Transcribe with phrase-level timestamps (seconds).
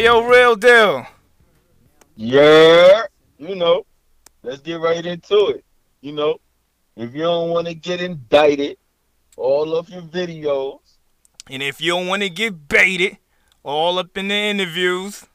[0.00, 1.06] Hey, yo, real deal.
[2.16, 3.02] Yeah,
[3.36, 3.84] you know,
[4.42, 5.62] let's get right into it.
[6.00, 6.40] You know,
[6.96, 8.78] if you don't want to get indicted,
[9.36, 10.78] all of your videos,
[11.50, 13.18] And if you don't want to get baited,
[13.62, 15.26] all up in the interviews,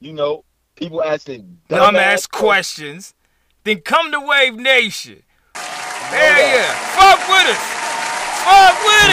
[0.00, 3.12] you know, people asking dumbass questions,
[3.64, 5.24] then come to Wayve Nation.
[5.56, 6.72] Hell yeah.
[6.96, 7.60] Fuck with us.
[8.48, 9.10] Fuck with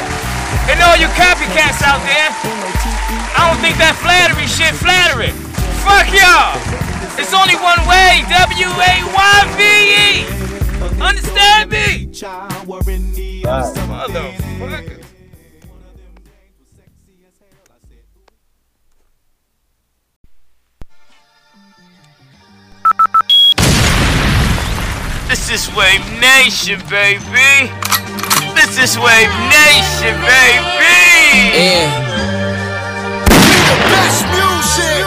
[0.00, 0.03] us.
[0.74, 2.34] And all you copycats out there,
[3.38, 5.30] I don't think that flattery shit flattering.
[5.86, 6.58] Fuck y'all.
[7.14, 8.26] It's only one way.
[8.26, 9.62] W A Y V
[9.94, 10.26] E.
[11.00, 12.10] Understand me?
[14.58, 14.98] Motherfucker.
[25.28, 27.70] This is Wayve Nation, baby.
[28.54, 30.94] This is Wayve Nation, baby.
[31.54, 31.90] Yeah.
[33.90, 35.02] Best music.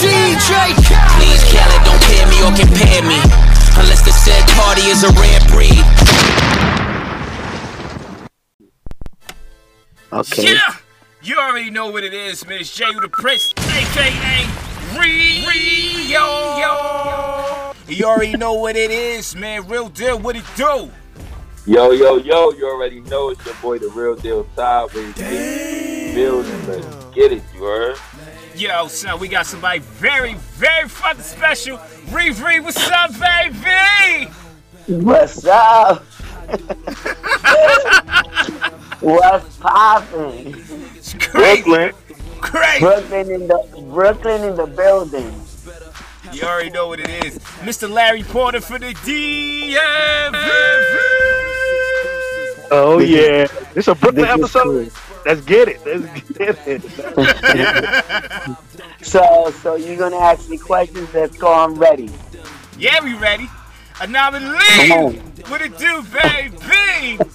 [0.00, 0.52] DJ
[0.86, 1.10] Khaled.
[1.16, 3.20] Please, Khaled, don't pair me or compare me.
[3.78, 5.84] Unless the said party is a rare breed.
[10.12, 10.54] Okay.
[10.54, 10.74] Yeah,
[11.22, 12.60] you already know what it is, man.
[12.60, 14.46] It's Jay the Prince, aka
[14.98, 16.30] Rio.
[17.90, 19.66] You already know what it is, man.
[19.66, 20.88] Real deal, what it do?
[21.66, 25.12] Yo, yo, yo, you already know it's your boy, the real deal Sideways.
[26.14, 27.96] Building, let's get it, you heard?
[28.54, 31.78] Yo, son, we got somebody very, very fucking special.
[32.10, 34.30] Riri, what's up, baby?
[34.86, 36.04] What's up?
[39.00, 40.54] What's poppin'?
[40.94, 41.62] It's crazy.
[41.62, 41.92] Brooklyn.
[42.40, 42.80] Crazy.
[42.80, 45.32] Brooklyn in the Brooklyn in the building.
[46.32, 47.38] You already know what it is.
[47.60, 47.90] Mr.
[47.90, 49.80] Larry Porter for the DMV.
[52.72, 54.92] Oh yeah, it's a Brooklyn This episode.
[55.26, 55.84] Let's get it.
[55.84, 58.56] Let's get it.
[59.02, 61.08] So so you're gonna ask me questions?
[61.14, 61.52] Let's go.
[61.52, 62.10] I'm ready.
[62.78, 63.48] Yeah, we ready.
[64.00, 64.58] Anomaly.
[64.76, 65.14] Come on.
[65.48, 67.18] What it do, baby?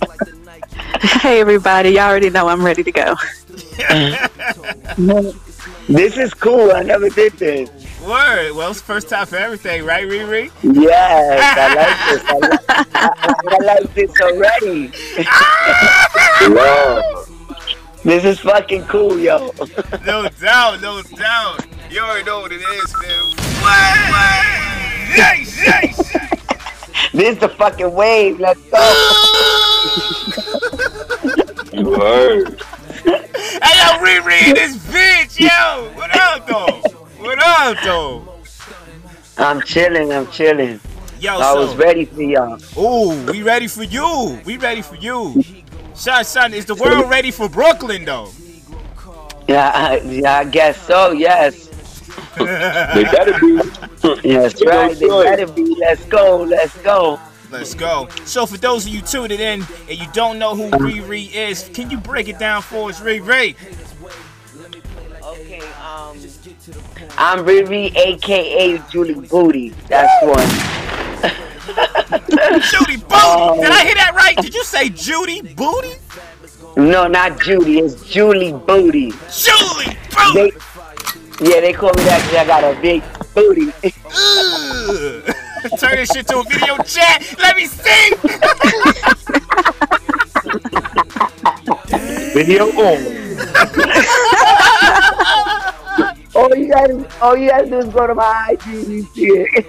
[1.02, 3.16] Hey everybody, y'all already know I'm ready to go.
[5.88, 6.72] This is cool.
[6.72, 7.70] I never did this.
[8.06, 8.52] Word.
[8.56, 10.52] Well, it's first time for everything, right, Riri?
[10.62, 12.24] Yes, I like this.
[12.28, 14.92] I like, I, I like this already.
[16.56, 17.26] Wow.
[18.06, 19.52] This is fucking cool, yo.
[20.06, 21.66] No doubt, no doubt.
[21.90, 23.24] You already know what it is, man.
[23.64, 23.98] What?
[25.18, 26.12] Yes, yes.
[27.12, 28.40] This is the fucking wave.
[28.40, 28.78] Let's go.
[31.74, 32.62] You heard.
[33.04, 35.90] Hey, yo, Riri, this bitch, yo.
[35.96, 37.05] What up, though?
[37.26, 38.36] What up, though?
[39.40, 40.14] I'm chilling.
[40.14, 40.80] I'm chilling.
[41.20, 42.60] Yo, I was ready for y'all.
[42.78, 44.40] ooh, we ready for you.
[44.46, 45.44] We ready for you.
[45.96, 48.30] Son, son, is the world ready for Brooklyn, though?
[49.48, 51.14] Yeah, I, yeah, I guess so.
[51.14, 51.66] Yes.
[52.38, 53.60] They better be.
[54.24, 54.96] Yes, right.
[54.96, 55.76] They better be.
[55.80, 56.44] Let's go.
[56.44, 57.20] Let's go.
[57.50, 58.08] Let's go.
[58.26, 61.90] So, for those of you tuning in and you don't know who Riri is, can
[61.90, 63.56] you break it down for us, Riri?
[65.24, 65.60] Okay.
[65.82, 66.18] Um,
[67.18, 69.70] I'm Riri, aka Julie Booty.
[69.88, 70.48] That's one.
[72.62, 73.06] Judy Booty.
[73.12, 73.58] Oh.
[73.62, 74.36] Did I hear that right?
[74.38, 75.96] Did you say Judy Booty?
[76.78, 77.80] No, not Judy.
[77.80, 79.12] It's Julie Booty.
[79.34, 79.98] Julie
[80.34, 80.58] They, Booty.
[81.42, 83.02] yeah, they call me that because I got a big
[83.34, 83.72] booty.
[85.80, 87.24] Turn this shit to a video chat.
[87.40, 88.12] Let me see.
[92.34, 93.26] Video on.
[96.76, 99.26] all you gotta, all you gotta do is go to my IG and you see
[99.26, 99.66] it.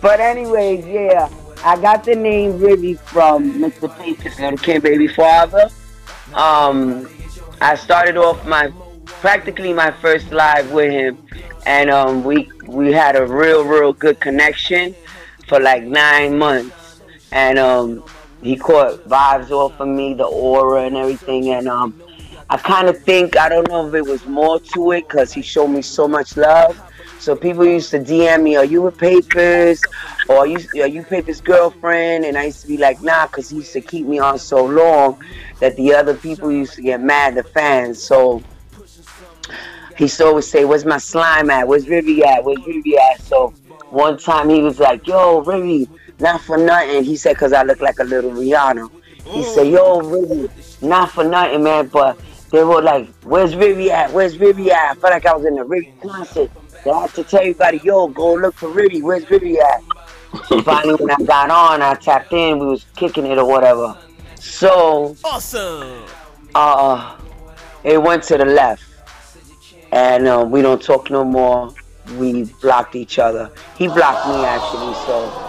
[0.00, 1.28] but anyways, yeah,
[1.64, 3.96] I got the name Riri from Mr.
[3.98, 5.70] Patriots and King Baby Father.
[6.34, 7.08] Um,
[7.60, 8.72] I started off my
[9.06, 11.18] practically my first live with him,
[11.66, 14.94] and um, we we had a real, real good connection
[15.48, 18.02] for like nine months, and um,
[18.42, 22.01] he caught vibes off of me, the aura and everything, and um,
[22.50, 25.42] I kind of think I don't know if it was more to it because he
[25.42, 26.80] showed me so much love.
[27.18, 29.80] So people used to DM me, "Are you with Papers?"
[30.28, 33.48] or "Are you are you Papers' girlfriend?" And I used to be like, "Nah," because
[33.48, 35.22] he used to keep me on so long
[35.60, 38.02] that the other people used to get mad, the fans.
[38.02, 38.42] So
[39.96, 41.68] he used to always say, "Where's my slime at?
[41.68, 42.44] Where's Riri at?
[42.44, 43.54] Where's Riri at?" So
[43.90, 47.80] one time he was like, "Yo, Riri, not for nothing." He said, "Cause I look
[47.80, 48.90] like a little Rihanna."
[49.26, 50.50] He said, "Yo, Riri,
[50.82, 52.18] not for nothing, man, but."
[52.52, 54.12] They were like, "Where's Riri at?
[54.12, 56.50] Where's Riri at?" I felt like I was in the Riri concert.
[56.84, 59.02] They had to tell everybody, "Yo, go look for Riri.
[59.02, 59.80] Where's Riri at?"
[60.46, 62.58] So finally, when I got on, I tapped in.
[62.58, 63.96] We was kicking it or whatever.
[64.38, 66.02] So Awesome.
[66.54, 67.16] uh,
[67.84, 68.82] it went to the left,
[69.90, 71.72] and uh, we don't talk no more.
[72.18, 73.50] We blocked each other.
[73.76, 75.48] He blocked me actually, so.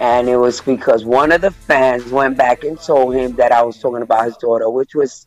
[0.00, 3.62] And it was because one of the fans went back and told him that I
[3.62, 5.26] was talking about his daughter, which was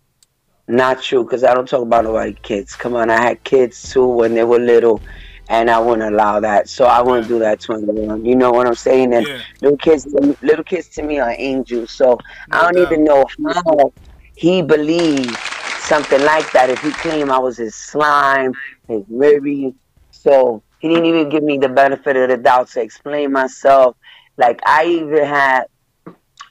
[0.68, 2.76] not true because I don't talk about nobody kids.
[2.76, 5.04] Come on, I had kids too when they were little,
[5.50, 6.70] and I wouldn't allow that.
[6.70, 8.24] So I wouldn't do that to anyone.
[8.26, 9.14] You know what I'm saying?
[9.14, 9.42] And Yeah.
[9.62, 10.08] little kids,
[10.42, 11.94] little kids to me are angels.
[11.94, 12.18] So
[12.52, 13.26] I don't No even know
[13.66, 13.94] how
[14.36, 15.40] he believed
[15.76, 16.70] something like that.
[16.70, 18.54] If he claimed I was his slime,
[18.88, 19.74] his Mary,
[20.12, 23.96] so he didn't even give me the benefit of the doubt to explain myself.
[24.38, 25.64] Like I even had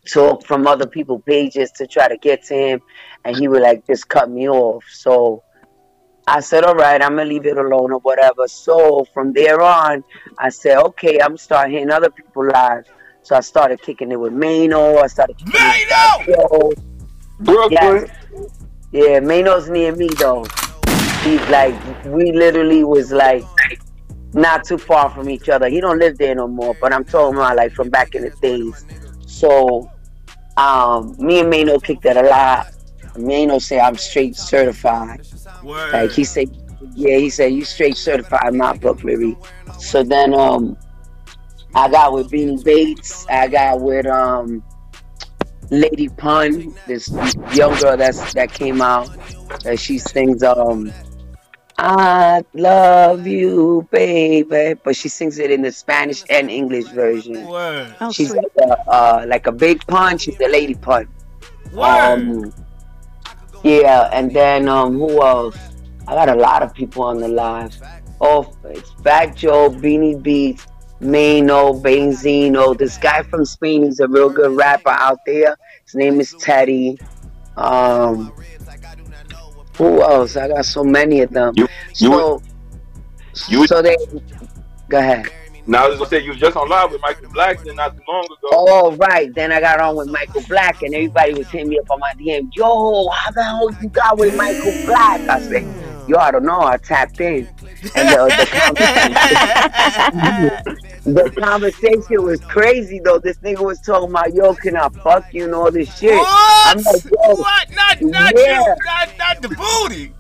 [0.07, 2.81] talk from other people pages to try to get to him
[3.25, 5.43] and he would like just cut me off so
[6.27, 10.03] i said all right i'm gonna leave it alone or whatever so from there on
[10.39, 12.89] i said okay i'm start hitting other people lives
[13.23, 14.99] so i started kicking it with Mano.
[14.99, 16.49] i started kicking it with Mano!
[16.51, 16.73] Yo.
[17.41, 18.11] Brooklyn.
[18.93, 20.45] yeah Mano's near me though
[21.23, 21.75] he's like
[22.07, 23.45] we literally was like
[24.33, 27.37] not too far from each other he don't live there no more but i'm talking
[27.37, 28.85] about like from back in the days
[29.27, 29.91] so
[30.57, 32.69] um, me and Mano kicked that a lot.
[33.19, 35.27] Mano say I'm straight certified.
[35.63, 35.93] Word.
[35.93, 36.51] Like he said,
[36.95, 39.37] yeah, he said you straight certified book, Riri.
[39.81, 40.77] So then um,
[41.75, 43.27] I got with Beanie Bates.
[43.29, 44.63] I got with um,
[45.71, 47.09] Lady Pun, this
[47.53, 49.09] young girl that's that came out.
[49.63, 50.93] That she sings um,
[51.79, 57.47] I love you, baby, but she sings it in the Spanish and English version.
[57.47, 57.95] Word.
[58.01, 60.17] Oh, She's like a, uh, like a big pun.
[60.17, 61.07] She's a lady pun.
[61.73, 61.85] Word.
[61.85, 62.53] Um,
[63.63, 65.59] yeah, and then um, who else?
[66.09, 67.77] I got a lot of people on the live.
[68.21, 70.67] Oh, it's Fat Joe, Beanie Beats,
[71.01, 72.79] Mano, Benzino.
[72.79, 75.57] This guy from Spain, he's a real good rapper out there.
[75.85, 76.99] His name is Teddy.
[77.57, 78.33] Um,
[79.77, 80.37] who else?
[80.37, 81.55] I got so many of them.
[81.57, 82.43] You- you so,
[83.49, 83.97] you- so they.
[84.89, 85.27] Go ahead.
[85.69, 88.03] Now I was gonna say you was just on live with Michael Blackson not too
[88.07, 88.37] long ago.
[88.53, 91.91] Oh right, then I got on with Michael Black, and everybody was hitting me up
[91.91, 92.49] on my DM.
[92.55, 95.21] Yo, how the hell you got with Michael Black?
[95.29, 95.65] I said,
[96.09, 96.61] Yo, I don't know.
[96.61, 97.49] I tapped in,
[97.97, 98.47] and the, the,
[101.05, 103.19] conversation, the conversation was crazy though.
[103.19, 106.13] This nigga was talking about, Yo, can I fuck you and all this shit.
[106.25, 107.71] I'm like, yo, What?
[107.75, 108.61] Not, not Yeah.
[108.61, 108.75] you.
[108.85, 110.13] Not, not the booty.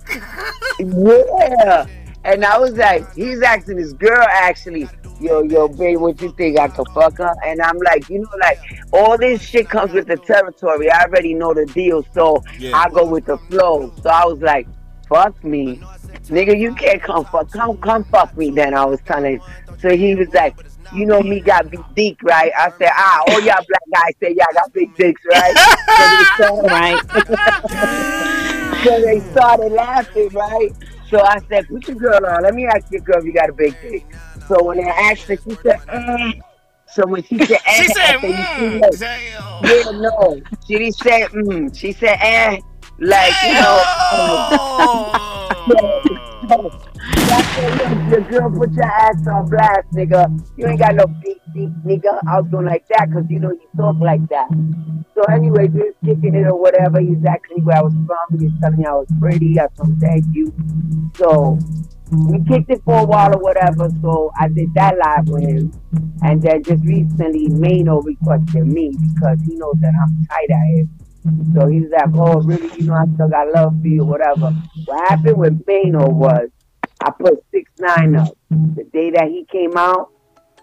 [0.80, 1.86] Yeah.
[2.24, 4.88] And I was like, he's asking this girl actually,
[5.20, 7.32] yo, yo, babe, what you think I could fuck her?
[7.46, 8.58] And I'm like, you know, like
[8.92, 10.90] all this shit comes with the territory.
[10.90, 12.76] I already know the deal, so Yeah.
[12.76, 13.92] I go with the flow.
[14.02, 14.66] So I was like,
[15.08, 15.80] fuck me.
[16.28, 19.42] Nigga, you can't come fuck come come fuck me then I was telling him.
[19.78, 20.56] So he was like,
[20.94, 22.52] you know me got big dick, right?
[22.56, 25.54] I said, ah, all y'all black guys say y'all got big dicks, right?
[26.36, 26.96] so, they
[27.34, 30.72] started, so they started laughing, right?
[31.08, 32.42] So I said, put your girl on.
[32.42, 34.04] Let me ask your girl if you got a big dick.
[34.48, 36.32] So when I asked her, she said, eh.
[36.88, 39.84] So when she said, eh, She said, I said, mm.
[39.84, 40.40] Yeah, no.
[40.66, 41.76] She didn't say, mm.
[41.76, 42.60] She said, eh.
[42.98, 43.82] Like, you know.
[44.12, 45.22] Oh.
[48.08, 50.30] Your girl put your ass on blast, nigga.
[50.56, 52.20] You ain't got no big dick, nigga.
[52.26, 54.48] I was going like that because you know you talk like that.
[55.14, 57.00] So anyway, we was kicking it or whatever.
[57.00, 58.38] He's asking where I was from.
[58.38, 59.58] He was telling me I was pretty.
[59.58, 60.54] I told him thank you.
[61.16, 61.58] So
[62.12, 63.88] we kicked it for a while or whatever.
[64.02, 65.72] So I did that live with him.
[66.22, 70.90] And then just recently, Mano requested me because he knows that I'm tight at him.
[71.54, 72.70] So he's like, oh, really?
[72.78, 74.52] You know, I still got love for you, whatever.
[74.84, 76.48] What happened with Mano was
[77.00, 80.10] I put 6 9 up the day that he came out.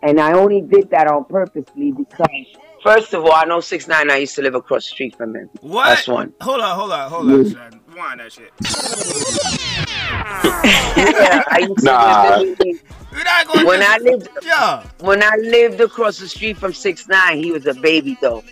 [0.02, 2.28] And I only did that on purposely because,
[2.84, 5.36] first of all, I know 6 9 I used to live across the street from
[5.36, 5.50] him.
[5.62, 5.86] What?
[5.86, 6.34] That's one.
[6.42, 7.80] Hold on, hold on, hold on, son.
[7.88, 8.52] Rewind that shit.
[10.06, 12.38] Yeah, I used to Nah.
[12.38, 12.80] live in-
[13.24, 14.84] not gonna when I lived Yeah.
[15.00, 18.44] when I lived across the street from six nine, he was a baby though.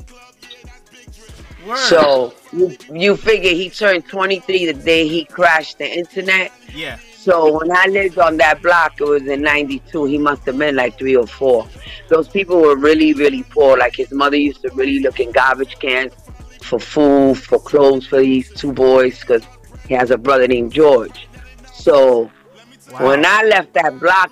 [1.65, 1.77] Word.
[1.77, 6.51] So you, you figure he turned 23 the day he crashed the internet.
[6.73, 6.97] yeah.
[7.15, 10.05] So when I lived on that block, it was in 92.
[10.05, 11.67] He must have been like three or four.
[12.09, 13.77] Those people were really, really poor.
[13.77, 16.13] Like his mother used to really look in garbage cans
[16.63, 19.43] for food, for clothes for these two boys because
[19.87, 21.27] he has a brother named George.
[21.71, 22.31] So
[22.91, 23.07] Wow.
[23.07, 24.31] when I left that block,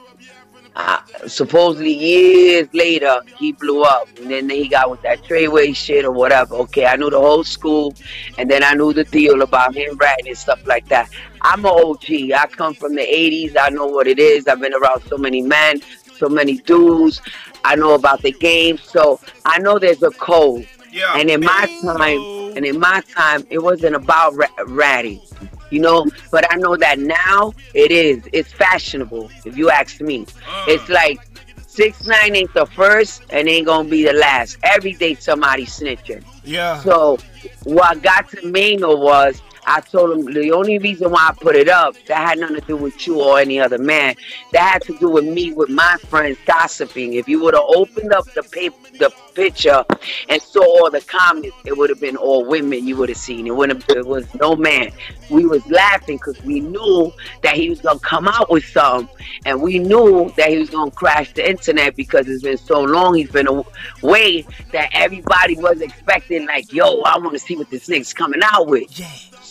[0.80, 4.08] uh, supposedly years later, he blew up.
[4.18, 6.56] And then he got with that Treyway shit or whatever.
[6.56, 7.94] Okay, I knew the whole school.
[8.38, 11.10] And then I knew the deal about him ratting and stuff like that.
[11.42, 12.32] I'm an OG.
[12.34, 13.58] I come from the 80s.
[13.60, 14.48] I know what it is.
[14.48, 15.82] I've been around so many men.
[16.16, 17.22] so many dudes.
[17.66, 20.66] I know about the game, so I know there's a code.
[20.92, 21.18] Yeah.
[21.18, 25.22] And in my time, and in my time, it wasn't about ra- ratty,
[25.70, 26.06] you know.
[26.32, 28.24] But I know that now it is.
[28.34, 29.30] It's fashionable.
[29.46, 30.68] If you ask me, mm.
[30.68, 31.20] it's like
[31.68, 34.58] six nine ain't the first and ain't gonna be the last.
[34.64, 36.24] Every day somebody snitching.
[36.44, 36.80] Yeah.
[36.82, 37.20] So
[37.64, 41.70] what got to Mano was I told him the only reason why I put it
[41.70, 44.16] up that had nothing to do with you or any other man.
[44.52, 47.14] That had to do with me with my friends gossiping.
[47.14, 49.86] If you would have opened up the paper, the picture,
[50.28, 52.88] and saw all the comments, it would have been all women.
[52.88, 53.56] You would have seen it.
[53.56, 54.92] Wouldn't it was no man.
[55.30, 59.08] We was laughing because we knew that he was gonna come out with something,
[59.46, 63.14] and we knew that he was gonna crash the internet because it's been so long.
[63.14, 67.88] He's been away that everybody was expecting like, yo, I want to see what this
[67.88, 69.00] nigga's coming out with.
[69.00, 69.06] Yeah.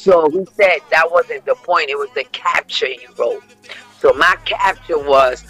[0.09, 1.91] So he said that wasn't the point.
[1.91, 3.43] It was the capture he wrote.
[3.99, 5.45] So my capture was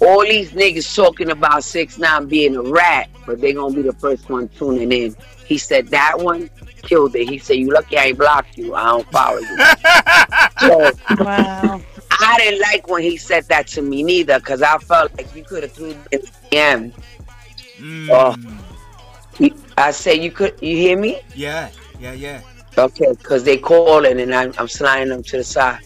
[0.00, 3.92] all these niggas talking about six nine being a rat, but they gonna be the
[3.92, 5.14] first one tuning in.
[5.46, 6.50] He said that one
[6.82, 7.28] killed it.
[7.28, 8.74] He said, "You lucky I ain't blocked you.
[8.74, 9.56] I don't follow you."
[10.60, 11.80] so Wow.
[12.10, 15.44] I didn't like when he said that to me neither, because I felt like you
[15.44, 16.92] could have threw it in the DM.
[17.78, 18.08] Mm.
[18.10, 19.50] Oh.
[19.78, 20.54] I said, "You could.
[20.60, 21.70] You hear me?" Yeah.
[22.00, 22.14] Yeah.
[22.14, 22.40] Yeah.
[22.78, 25.80] Okay, because they calling and I'm, I'm sliding them to the side.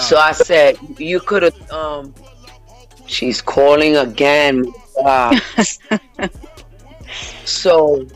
[0.00, 2.14] So I said, you could have, um,
[3.06, 4.72] she's calling again.
[4.96, 5.32] Wow.
[7.44, 8.06] so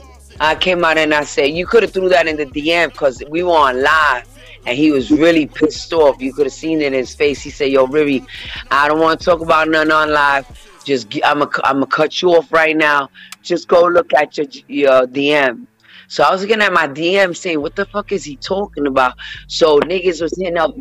[0.41, 3.23] I came out and I said, you could have threw that in the DM because
[3.31, 4.27] we were on live
[4.67, 6.21] and he was really pissed off.
[6.21, 7.41] You could have seen it in his face.
[7.41, 8.27] He said, yo, Riri,
[8.71, 10.47] I don't want to talk about nothing on live.
[10.85, 13.11] Just, I'm to I'm gonna cut you off right now.
[13.43, 15.67] Just go look at your, your DM.
[16.11, 19.15] So I was looking at my DM saying, what the fuck is he talking about?
[19.47, 20.75] So niggas was hitting up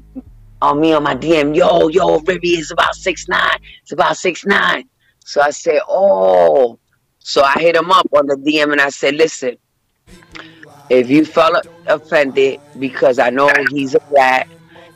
[0.59, 3.59] on me on my DM, yo, yo, Riri is about six nine.
[3.83, 4.89] It's about six nine.
[5.23, 6.79] So I said, oh.
[7.19, 9.55] So I hit him up on the DM and I said, listen,
[10.89, 14.47] if you felt offended because I know he's a rat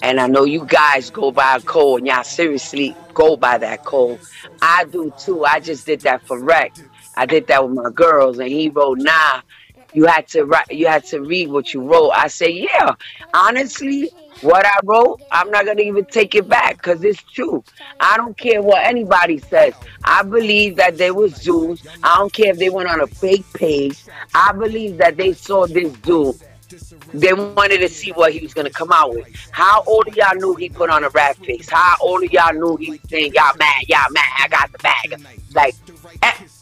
[0.02, 3.84] and I know you guys go by a code and y'all seriously go by that
[3.84, 4.20] code.
[4.64, 5.46] I do too.
[5.46, 6.74] I just did that for rec.
[7.16, 9.42] I did that with my girls and he wrote, nah,
[9.94, 12.12] you had to write you had to read what you wrote.
[12.12, 12.96] I said, yeah.
[13.34, 17.64] Honestly, what I wrote, I'm not gonna even take it back because it's true.
[18.00, 19.74] I don't care what anybody says.
[20.04, 21.88] I believe that there was dudes.
[22.04, 24.04] I don't care if they went on a fake page.
[24.34, 26.36] I believe that they saw this dude.
[27.14, 29.28] They wanted to see what he was gonna come out with.
[29.52, 31.70] How old of y'all knew he put on a rap face?
[31.70, 34.80] How old of y'all knew he was saying y'all mad, y'all mad, I got the
[34.80, 35.22] bag.
[35.54, 35.76] Like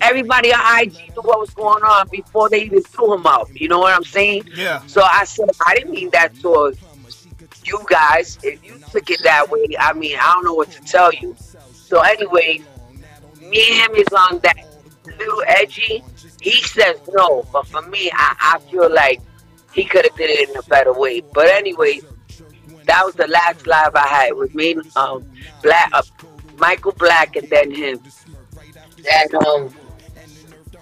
[0.01, 3.49] everybody on IG knew what was going on before they even threw him out.
[3.53, 4.49] You know what I'm saying?
[4.55, 4.85] Yeah.
[4.87, 6.79] So I said, I didn't mean that towards
[7.63, 8.37] you guys.
[8.43, 11.35] If you took it that way, I mean, I don't know what to tell you.
[11.73, 12.61] So anyway,
[13.41, 14.65] me and him is on that
[15.05, 16.03] little edgy.
[16.41, 19.21] He says no, but for me, I, I feel like
[19.73, 21.21] he could have did it in a better way.
[21.33, 22.01] But anyway,
[22.85, 25.25] that was the last live I had with me, um,
[25.61, 26.01] Black, uh,
[26.57, 27.99] Michael Black, and then him.
[29.09, 29.75] And um,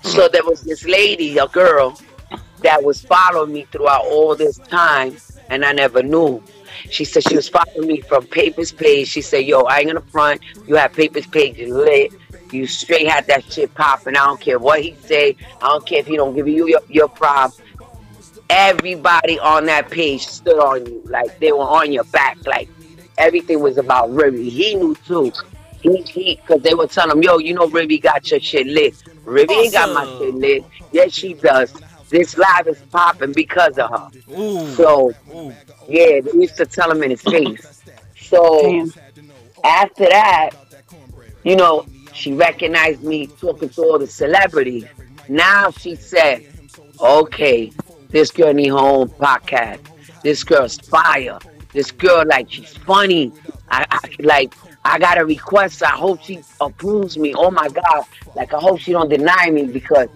[0.02, 2.00] so there was this lady, a girl,
[2.62, 5.16] that was following me throughout all this time,
[5.50, 6.44] and I never knew.
[6.90, 9.08] She said she was following me from Papers Page.
[9.08, 10.42] She said, "Yo, I ain't gonna front.
[10.68, 12.14] You have Papers Page lit.
[12.52, 14.16] You straight had that shit popping.
[14.16, 15.36] I don't care what he say.
[15.62, 17.62] I don't care if he don't give you your, your props.
[18.50, 22.68] Everybody on that page stood on you, like they were on your back, like
[23.20, 24.50] everything was about Riri.
[24.50, 25.32] He knew too.
[25.82, 28.96] He he, because they were telling him, "Yo, you know Riri got your shit lit.
[29.26, 30.64] Riri ain't got my shit lit.
[30.92, 31.74] Yes, she does.
[32.10, 34.68] This live is popping because of her." Ooh.
[34.76, 35.54] So Ooh.
[35.88, 37.84] yeah, they used to tell him in his face.
[38.16, 38.94] So Damn.
[39.64, 40.52] after that,
[41.44, 44.86] you know, she recognized me talking to all the celebrities.
[45.28, 46.46] Now she said,
[47.00, 47.72] okay,
[48.10, 49.80] this girl need her own podcast.
[50.24, 51.40] This girl's fire.
[51.72, 53.32] This girl, like, she's funny.
[53.70, 54.54] I, I like,
[54.86, 55.84] I got a request.
[55.84, 57.34] I hope she approves me.
[57.36, 58.06] Oh my God.
[58.36, 60.08] Like, I hope she don't deny me because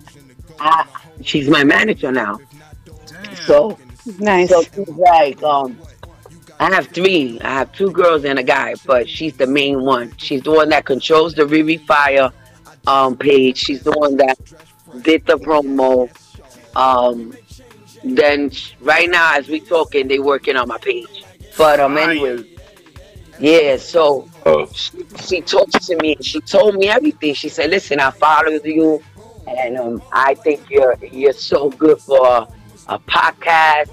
[0.60, 0.86] I,
[1.22, 2.40] she's my manager now.
[3.46, 3.78] So,
[4.20, 4.50] Nice.
[4.50, 5.78] so she's like, um,
[6.60, 7.40] I have three.
[7.42, 10.14] I have two girls and a guy, but she's the main one.
[10.18, 12.32] She's the one that controls the Riri Fire
[12.88, 13.58] um, page.
[13.58, 14.38] She's the one that
[15.02, 16.10] did the promo.
[16.76, 17.34] Um,
[18.04, 18.52] then
[18.82, 21.26] right now, as we talking, they working on my page.
[21.58, 22.10] But um, Fire.
[22.12, 22.44] anyway,
[23.40, 23.78] yeah.
[23.78, 24.66] So Oh.
[24.74, 26.18] she, she talked to me.
[26.22, 27.34] She told me everything.
[27.34, 29.02] She said, "Listen, I followed you,
[29.48, 32.48] and um, I think you're you're so good for a,
[32.90, 33.90] a podcast,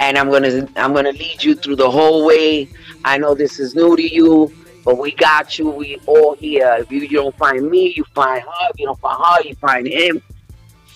[0.00, 2.68] and I'm gonna I'm gonna lead you through the whole way.
[3.04, 4.52] I know this is new to you,
[4.84, 5.68] But we got you.
[5.68, 6.76] We all here.
[6.78, 8.70] If you, you don't find me, you find her.
[8.70, 10.22] If you don't find her, you find him.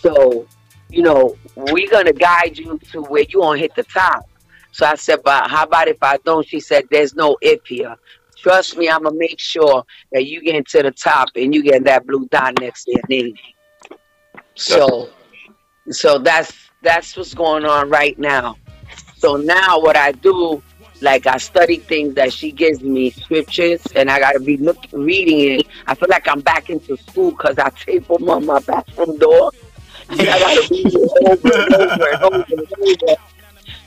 [0.00, 0.46] So,
[0.88, 4.28] you know, we're gonna guide you to where you gonna hit the top.
[4.70, 6.46] So I said, but how about if I don't?
[6.46, 7.96] She said, there's no if here.
[8.42, 11.84] Trust me, I'm gonna make sure that you get to the top and you get
[11.84, 13.36] that blue dot next to your name.
[14.56, 15.10] So,
[15.90, 18.56] so that's that's what's going on right now.
[19.16, 20.60] So now what I do,
[21.00, 25.60] like I study things that she gives me scriptures, and I gotta be look reading
[25.60, 25.66] it.
[25.86, 29.52] I feel like I'm back into school because I tape them on my bathroom door,
[30.10, 31.74] and I gotta read it over and
[32.24, 33.16] over and over.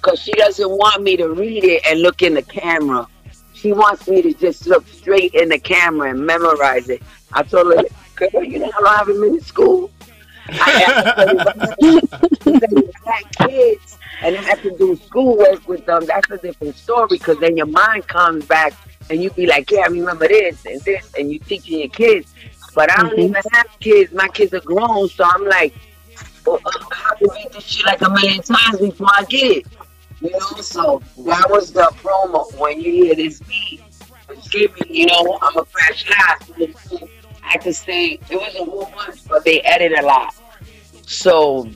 [0.02, 3.08] Cause she doesn't want me to read it and look in the camera.
[3.66, 7.02] She wants me to just look straight in the camera and memorize it.
[7.34, 9.90] I told her, girl, you know how long I've been in school?
[10.48, 10.70] I
[13.08, 16.06] had kids and I have to do schoolwork with them.
[16.06, 18.74] That's a different story because then your mind comes back
[19.10, 22.36] and you be like, yeah, I remember this and this, and you teaching your kids.
[22.76, 23.30] But I don't Mhm.
[23.30, 24.14] even have kids.
[24.14, 25.74] My kids are grown, so I'm like,
[26.46, 29.68] well, I have to read this shit like a million times before I get it.
[30.22, 32.54] You know, so that was the promo.
[32.58, 33.82] When you hear this beat,
[34.30, 36.52] excuse me, you know, I'm a crash last.
[37.44, 40.34] I could say it was a whole bunch, but they edit a lot.
[41.06, 41.70] So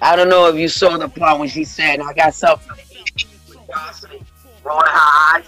[0.00, 2.76] I don't know if you saw the part when she said, I got something.
[4.64, 5.44] Rolling her eyes.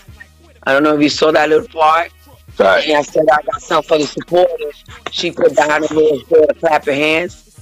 [0.65, 2.13] I don't know if you saw that little part.
[2.59, 2.87] Right.
[2.87, 4.85] And I said, I got something for the supporters.
[5.11, 6.21] She put down a little
[6.61, 7.61] clap her hands.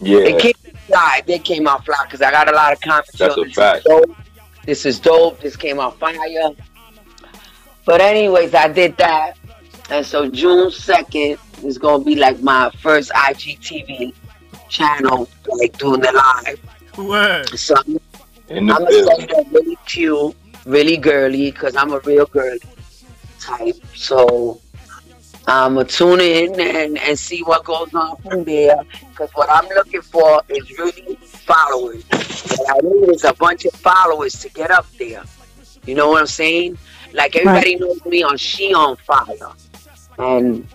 [0.00, 0.18] Yeah.
[0.20, 0.54] It came
[0.88, 1.22] fly.
[1.26, 3.12] They came out fly because I got a lot of comments.
[3.12, 3.78] That's yo, a this fact.
[3.78, 4.16] Is dope.
[4.64, 5.40] This is dope.
[5.40, 6.50] This came out fire.
[7.84, 9.38] But anyways, I did that.
[9.90, 14.12] And so June 2nd is going to be like my first IGTV
[14.68, 16.60] channel, like doing the live.
[16.98, 17.48] Word.
[17.58, 17.98] So I'm
[18.48, 19.26] In I'm gonna say building.
[19.28, 22.60] that really cute, really girly, because I'm a real girly
[23.40, 23.76] type.
[23.94, 24.60] So
[25.48, 28.76] I'm gonna tune in and, and see what goes on from there.
[29.10, 32.04] Because what I'm looking for is really followers.
[32.58, 35.22] What I need is a bunch of followers to get up there.
[35.86, 36.76] You know what I'm saying?
[37.14, 39.52] Like everybody knows me on She on Fire,
[40.18, 40.68] and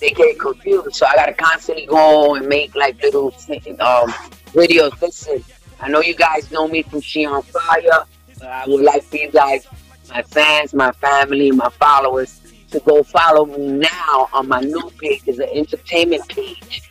[0.00, 0.94] they get confused.
[0.94, 3.34] So I gotta constantly go and make like little
[3.80, 4.10] um,
[4.54, 5.00] videos.
[5.02, 5.44] Listen,
[5.80, 8.04] I know you guys know me from She on Fire,
[8.38, 9.66] but I would like for you guys,
[10.08, 12.40] my fans, my family, my followers,
[12.76, 15.22] to go follow me now on my new page.
[15.26, 16.82] It's an entertainment page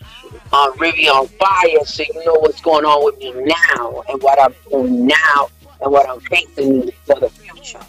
[0.52, 4.42] on Riri on Fire, so you know what's going on with me now and what
[4.42, 5.48] I'm doing now
[5.82, 7.80] and what I'm facing for the future.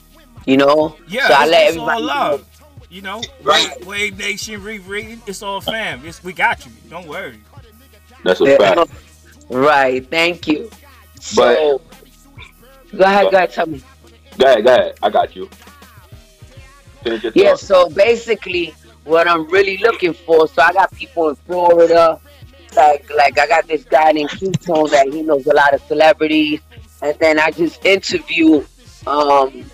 [0.45, 2.07] You know, Yeah, so I it's, let it's all everybody know.
[2.07, 2.47] love.
[2.89, 3.85] You know, Right.
[3.87, 6.05] Wave, Wayve Nation, Reread, it's all fam.
[6.05, 6.73] It's, we got you.
[6.89, 7.41] Don't worry.
[8.23, 8.57] That's a Yeah.
[8.59, 8.91] fact.
[9.49, 10.71] Right, thank you.
[11.21, 11.81] So,
[12.97, 13.83] go ahead, go ahead, tell me.
[14.39, 14.99] Go ahead, go ahead.
[15.03, 15.49] I got you.
[17.03, 17.61] Finish Yeah, thought.
[17.61, 22.21] so basically, what I'm really looking for, so I got people in Florida,
[22.75, 26.61] like like I got this guy named Q-Tone that he knows a lot of celebrities,
[27.03, 28.65] and then I just interview
[29.07, 29.71] um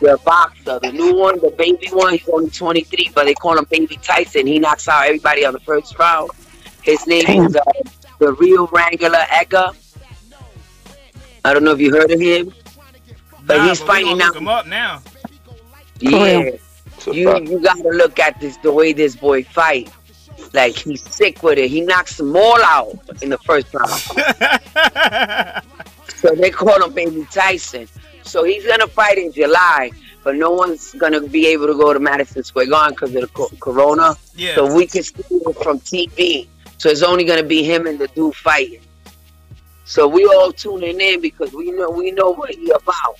[0.00, 2.14] the boxer, the new one, the baby one.
[2.14, 4.46] He's only 23, but they call him Baby Tyson.
[4.46, 6.30] He knocks out everybody on the first round.
[6.82, 7.62] His name is uh,
[8.18, 9.70] the real Berlanga Edgar.
[11.44, 12.52] I don't know if you heard of him.
[13.46, 14.26] But Nah, he's we fighting gonna now.
[14.28, 15.02] Look him up now.
[16.00, 16.50] Yeah.
[17.12, 19.90] You you gotta look at this the way this boy fight.
[20.52, 21.70] Like he's sick with it.
[21.70, 23.90] He knocks them all out in the first round.
[26.16, 27.88] So they call him Baby Tyson.
[28.24, 29.90] So he's gonna fight in July,
[30.22, 33.26] but no one's gonna be able to go to Madison Square Garden because of the
[33.28, 34.14] co- Corona.
[34.34, 34.54] yeah.
[34.54, 36.46] So we can see it from TV.
[36.76, 38.82] So it's only gonna be him and the dude fighting.
[39.86, 43.18] So we all tuning in because we know we know what he about.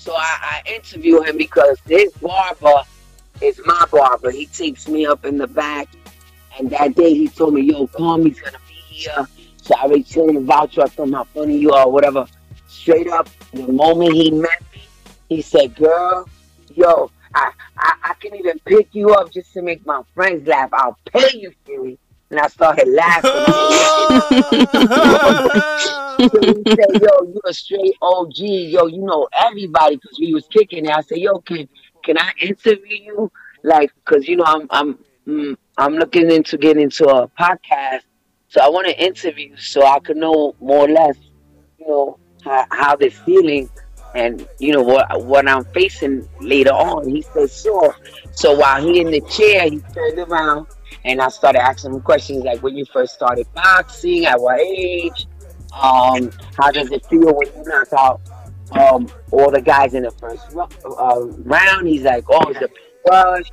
[0.00, 2.84] So I, I interview him because his barber
[3.42, 4.30] is my barber.
[4.30, 5.88] He takes me up in the back,
[6.58, 9.28] and that day he told me, "Yo, Carmi's gonna be here."
[9.60, 10.84] So I already told him about you.
[10.84, 12.26] I told him how funny you are, whatever.
[12.66, 14.82] Straight up, the moment he met me,
[15.28, 16.26] he said, "Girl,
[16.74, 20.70] yo, I, I, I can even pick you up just to make my friends laugh.
[20.72, 21.98] I'll pay you it."
[22.30, 23.30] And I started laughing.
[26.20, 26.26] He
[26.74, 28.38] said, "Yo, you a straight OG.
[28.38, 31.68] Yo, you know everybody because we was kicking it." I said, "Yo, can
[32.04, 33.32] can I interview you?
[33.64, 38.02] Like, cause you know I'm I'm mm, I'm looking into getting into a podcast,
[38.48, 41.16] so I want to interview so I could know more or less,
[41.78, 43.68] you know, how, how they're feeling."
[44.12, 47.08] And you know what what I'm facing later on.
[47.08, 47.96] He said sure.
[48.32, 50.66] So while he in the chair, he turned around
[51.04, 55.26] and I started asking him questions like when you first started boxing, at what age,
[55.72, 58.20] um, how does it feel when you knock out
[58.72, 61.88] um, all the guys in the first uh, round.
[61.88, 62.68] He's like, "Oh, it's a
[63.10, 63.50] rush."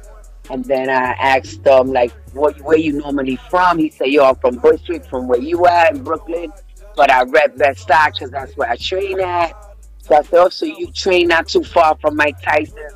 [0.50, 4.36] And then I asked him like, "What where you normally from?" He said, "Yo, I'm
[4.36, 6.52] from Bushwick, from where you at in Brooklyn,
[6.96, 9.54] but I rep Bed-Stuy because that's where I train at."
[10.00, 12.90] So I said, "Oh, so you train not too far from Mike Tyson?"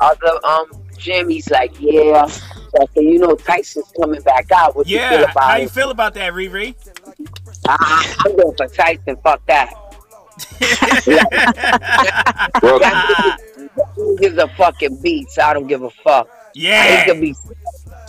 [0.00, 0.66] Other um
[0.98, 2.42] gym, he's like, "Yeah." So
[2.82, 4.76] I said, "You know, Tyson's coming back out.
[4.76, 5.30] What you feel Yeah.
[5.30, 6.74] about How it?" you feel about that, Riri?
[7.66, 9.16] I, I'm going for Tyson.
[9.22, 9.72] Fuck that.
[12.60, 12.78] Bro,
[13.94, 15.30] Who gives a fucking beat?
[15.30, 16.28] So I don't give a fuck.
[16.54, 17.04] Yeah, He yeah.
[17.06, 17.34] could be,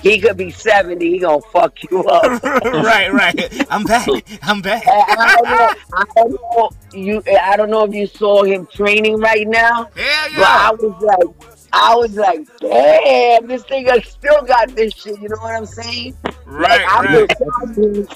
[0.02, 1.12] he could be seventy.
[1.12, 2.42] He gonna fuck you up.
[2.44, 3.66] right, right.
[3.72, 4.08] I'm back.
[4.44, 4.84] I'm back.
[4.88, 5.74] I, I don't know.
[5.94, 6.70] I don't know.
[6.94, 7.24] You.
[7.42, 10.38] I don't know if you saw him training right now, Hell yeah.
[10.38, 15.20] but I was like, I was like, damn, this nigga still got this shit.
[15.22, 16.16] You know what I'm saying?
[16.46, 17.30] Right, like, I'm right.
[17.30, 18.16] just,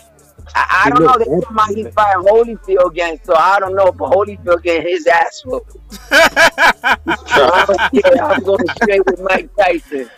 [0.56, 1.18] I, I don't know.
[1.18, 5.08] They talking about he fight Holyfield again, so I don't know if Holyfield getting his
[5.08, 5.78] ass whooped.
[6.12, 8.20] I don't.
[8.20, 10.10] I'm going straight with Mike Tyson.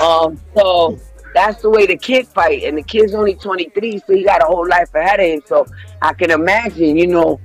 [0.00, 0.98] Um, so
[1.34, 4.46] that's the way the kid fight, and the kid's only 23, so he got a
[4.46, 5.42] whole life ahead of him.
[5.46, 5.66] So
[6.02, 7.40] I can imagine, you know,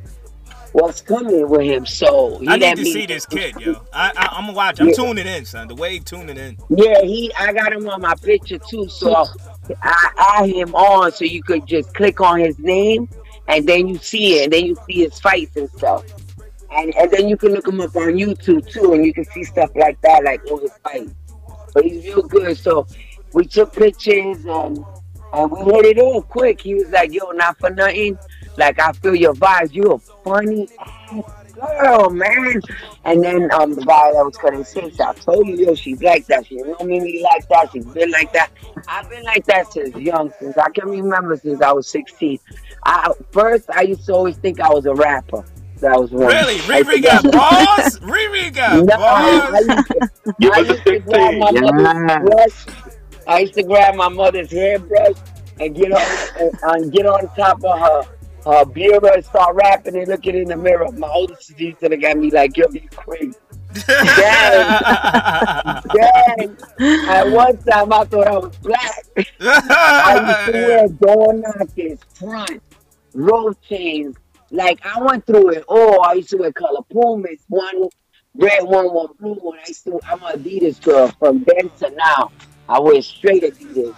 [0.74, 1.86] what's coming with him.
[1.86, 3.76] So I need to see this kid, yo.
[3.94, 4.80] I, I, I'm gonna watch.
[4.82, 4.94] I'm Yeah.
[4.96, 5.68] tuning in, son.
[5.68, 6.58] The wave tuning in.
[6.70, 7.32] Yeah, he.
[7.38, 9.26] I got him on my picture too, so
[9.82, 10.10] I
[10.42, 13.10] add him on so you could just click on his name,
[13.48, 16.04] and then you see it, and then you see his fights and stuff.
[16.76, 19.44] And, and then you can look him up on YouTube too, and you can see
[19.44, 21.14] stuff like that, like all his fights.
[21.74, 22.58] But he's real good.
[22.58, 22.88] So
[23.34, 24.86] we took pictures and
[25.34, 26.62] and we hit it all quick.
[26.62, 28.20] He was like, "Yo, not for nothing.
[28.58, 29.74] Like I feel your vibes.
[29.74, 32.62] You a funny ass girl, man."
[33.06, 36.26] And then um the guy that was cutting six, I told you, yo, she's like
[36.28, 36.46] that.
[36.48, 37.72] She know me, me like that.
[37.72, 38.52] She's been like that.
[38.88, 42.40] I've been like that since young, since I can remember since I was 16.
[42.86, 45.44] I first I used to always think I was a rapper.
[45.80, 46.28] That was one.
[46.28, 46.60] Really?
[46.70, 48.00] I used to Riri got grab- balls?
[48.00, 49.68] Riri got No, I, I balls?
[49.68, 51.76] used to, You was a used to grab my 16.
[51.84, 52.66] mother's.
[53.28, 55.16] I used to grab my mother's hairbrush
[55.60, 56.02] and get on
[56.40, 58.13] and, and get on top of her
[58.46, 60.92] Uh, her bureau and start rapping and looking in the mirror.
[60.92, 63.34] My older sister used to look at me like, "Yo, you crazy."
[63.88, 64.18] Dang.
[67.08, 69.06] At one time, I thought I was black.
[69.40, 72.62] I used to wear door knockers, front,
[73.14, 74.18] rope chains.
[74.52, 76.04] Like I went through it all.
[76.04, 77.88] I used to wear color Pumas, one
[78.36, 79.58] red one, one blue one.
[79.58, 80.00] I used to.
[80.06, 82.32] I'm an Adidas girl from then to now.
[82.68, 83.96] I wear straight Adidas.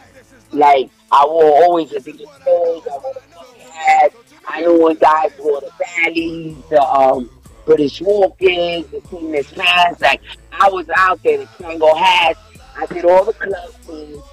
[0.52, 2.88] Like I wore always Adidas clothes.
[2.88, 4.14] I wore fucking hat.
[4.48, 5.72] I when guys wore the
[6.04, 7.30] valleys, the um
[7.66, 10.02] British walkers, the seamless pants.
[10.02, 12.40] Like I was out there, the Kangol hats.
[12.78, 14.24] I did all the club things.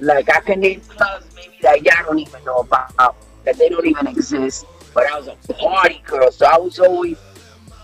[0.00, 3.86] Like I can name clubs maybe that y'all don't even know about, that they don't
[3.86, 4.66] even exist.
[4.94, 7.18] But I was a party girl, so I was always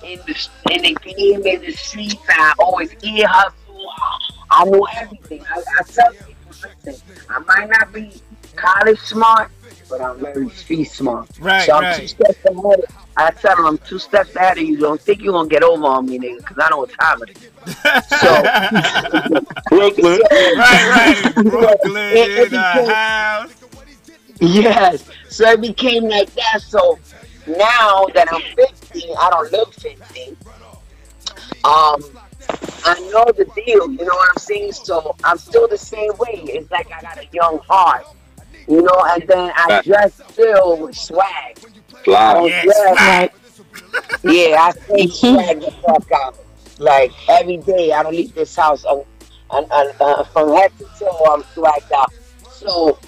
[0.03, 2.17] in the in the game, in the streets.
[2.29, 3.55] I always ear hustle.
[4.51, 5.45] I knew everything.
[5.49, 6.53] I, I tell people,
[6.85, 8.21] listen, I might not be
[8.57, 9.51] college smart,
[9.89, 11.29] but I'm very street smart.
[11.41, 12.01] Right, so I'm right.
[12.01, 12.81] two steps ahead.
[13.17, 14.79] I tell them I'm two steps ahead of you.
[14.79, 17.37] Don't think you're gonna get over on me, nigga, because I know what time it
[17.37, 17.51] is.
[18.21, 20.21] So Brooklyn.
[20.57, 21.35] right, right.
[21.35, 23.53] Brooklyn It- it in the house.
[24.41, 25.09] Yes.
[25.31, 26.61] So it became like that.
[26.61, 26.99] So
[27.47, 30.37] now that I'm 15, I don't look 15.
[31.65, 32.03] Um,
[32.85, 33.91] I know the deal.
[33.91, 34.73] You know what I'm saying?
[34.73, 36.43] So I'm still the same way.
[36.45, 38.05] It's like I got a young heart.
[38.69, 39.85] You know, and then I Right.
[39.85, 41.59] dress still with swag.
[42.05, 42.35] Fly.
[42.35, 42.97] don't Yes, dress.
[42.97, 43.31] right.
[44.25, 46.37] Yeah, I stay swag the fuck out.
[46.79, 48.85] Like every day, I don't leave this house.
[48.85, 49.03] Um,
[49.53, 52.13] and, and, uh, from head to toe, I'm swagged out.
[52.51, 52.99] So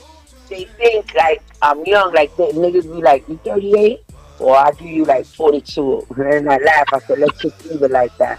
[0.49, 4.01] they think like I'm young, like the niggas be like, "You 38?"
[4.38, 6.07] Or I give you like 42.
[6.16, 6.85] And I laugh.
[6.92, 8.38] I said, "Let's just leave it like that."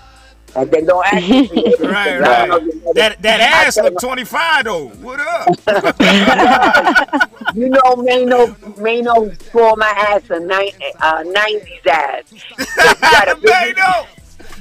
[0.56, 1.76] And then don't ask me.
[1.80, 2.62] Right, because I don't know right.
[2.86, 4.88] know That that ass look 25 though.
[4.90, 5.50] What up?
[7.56, 12.34] You know, Mano, Mano scored my ass a ni- uh, 90s ass.
[13.02, 14.08] got a big- Mano.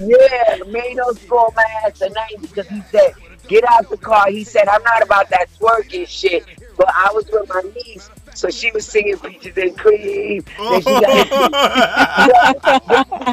[0.01, 3.13] Yeah, Mano scored my ass a 90 because he said,
[3.49, 4.31] get out the car.
[4.31, 6.45] He said, I'm not about that twerking shit.
[6.77, 10.45] But I was with my niece, so she was singing Peaches and Cream.
[10.69, 11.29] Then she got,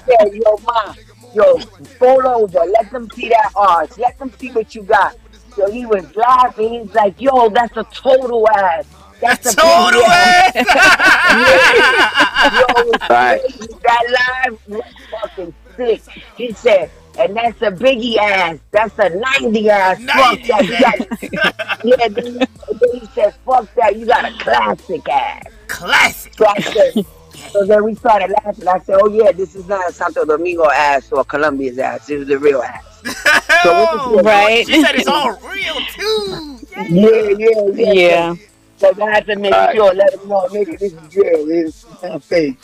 [0.07, 0.93] said, yo, ma,
[1.35, 1.57] yo,
[1.99, 2.59] fall over.
[2.59, 3.97] Let them see that arch.
[3.97, 5.15] Let them see what you got.
[5.55, 6.81] So he was laughing.
[6.85, 8.85] He's like, yo, that's a total ass.
[9.21, 10.53] That's a Total ass.
[10.55, 11.35] ass.
[12.59, 13.41] Yo, Right.
[13.83, 16.01] that live was fucking sick.
[16.37, 18.59] He said, and that's a biggie ass.
[18.71, 19.09] That's a
[19.41, 19.97] 90 ass.
[20.03, 21.19] Fuck that.
[21.21, 22.39] You got, yeah, then, he-
[22.73, 23.95] then he said, fuck that.
[23.95, 25.43] You got a classic ass.
[25.67, 26.33] Classic.
[26.37, 27.05] So I said,
[27.51, 28.67] So then we started laughing.
[28.67, 32.07] I said, "Oh yeah, this is not a Santo Domingo ass or Colombia's ass.
[32.07, 32.83] This is the real ass."
[33.67, 34.65] Oh, Right.
[34.67, 36.59] She said it's all real too.
[36.89, 37.93] Yeah, yeah, yeah.
[37.93, 38.35] Yeah.
[38.77, 39.75] So I had to make Alright.
[39.75, 41.49] sure, let them know, nigga, this is real.
[41.49, 42.57] It's not fake.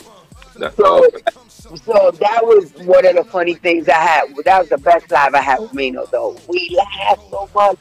[0.76, 1.06] So,
[1.48, 4.24] so that was one of the funny things I had.
[4.44, 6.36] That was the best live I had with Mino, though.
[6.46, 7.78] We laughed so much.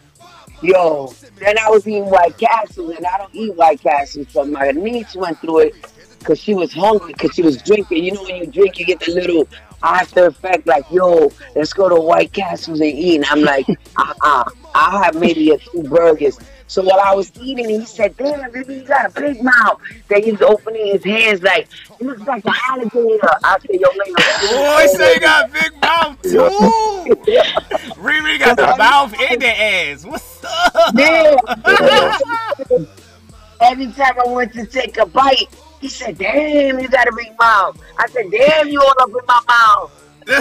[0.62, 4.72] Yo, then I was eating White Castles, and I don't eat White Castles, so my
[4.72, 5.76] niece went through it
[6.22, 8.04] because she was hungry, because she was drinking.
[8.04, 9.48] You know, when you drink, you get the little
[9.84, 13.16] after effect, like, yo, let's go to White Castles and eat.
[13.16, 14.44] And I'm like, uh-uh,
[14.76, 16.40] I'll have maybe a few burgers.
[16.68, 19.82] So while I was eating, he said, damn, baby, you got a big mouth.
[20.08, 21.68] Then he's opening his hands like,
[22.00, 23.30] it looks like an alligator.
[23.44, 24.16] I said, yo, man.
[24.78, 26.40] Boy, say got big mouth too.
[28.00, 30.06] Riri got the mouth and the ass.
[30.06, 30.94] What's up?
[30.96, 31.36] Yeah.
[33.62, 35.50] Every time I went to take a bite,
[35.82, 37.76] he said, damn, you got a big mouth.
[37.98, 39.92] I said, damn, you all up in my mouth.
[40.28, 40.36] they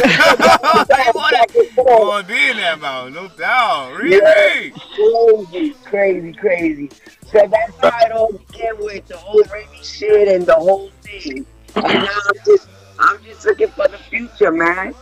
[1.15, 3.99] want to be in that mouth, no doubt.
[3.99, 4.75] Riri.
[4.95, 6.91] Crazy, crazy, crazy.
[7.33, 11.47] So that's how it all began with the whole Remy shit and the whole thing.
[11.75, 14.95] And now I'm just, I'm just looking for the future, man.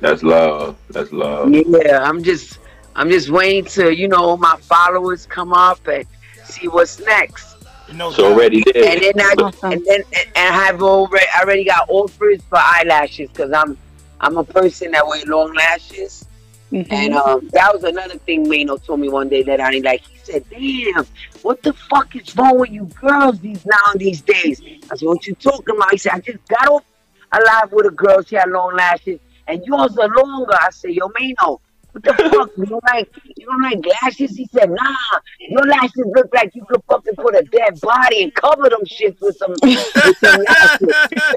[0.00, 0.76] That's love.
[0.90, 1.54] That's love.
[1.54, 2.58] Yeah, I'm just,
[2.96, 6.04] I'm just waiting to, you know, my followers come up and
[6.42, 7.51] see what's next.
[7.94, 8.32] No It's doubt.
[8.32, 8.84] already there.
[8.92, 9.72] And then I, Awesome.
[9.72, 13.76] and then, and I have already, I already got offers for eyelashes because I'm,
[14.20, 16.24] I'm a person that wear long lashes.
[16.72, 16.86] Mhm.
[16.90, 20.00] And um, that was another thing Mano told me one day that I didn't like.
[20.06, 21.04] He said, "Damn,
[21.42, 25.26] what the fuck is wrong with you girls these now these days?" I said, "What
[25.26, 26.84] you talking about?" He said, "I just got off
[27.30, 28.22] alive with a girl.
[28.22, 31.60] She had long lashes, and yours are longer." I said, "Yo, Mano,
[31.92, 32.50] what the fuck?
[32.56, 36.64] You don't like you don't like lashes?" He said, "Nah, your lashes look like you
[36.68, 40.88] could fucking put a dead body and cover them shits with some with some lashes."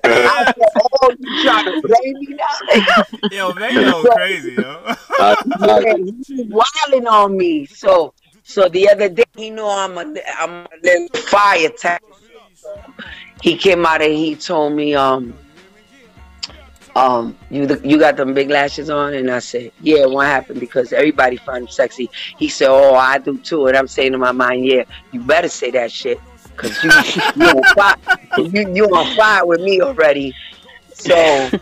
[0.04, 4.82] I said, "Oh, you trying to blame me now?" Yo, Mano crazy, yo.
[4.88, 7.66] I- I- Yeah, he's wilding on me.
[7.66, 8.14] So,
[8.44, 12.02] so the other day, he know I'm a, I'm a little fire type.
[13.42, 15.34] He came out and he told me, um,
[16.96, 20.06] um, you the, you got them big lashes on, and I said, yeah.
[20.06, 20.60] What happened?
[20.60, 22.10] Because everybody find them sexy.
[22.38, 23.68] He said, oh, I do too.
[23.68, 26.20] And I'm saying in my mind, yeah, you better say that shit,
[26.56, 26.90] cause you
[27.36, 27.98] you on fire,
[28.38, 30.34] you, you on fire with me already.
[30.94, 31.50] So.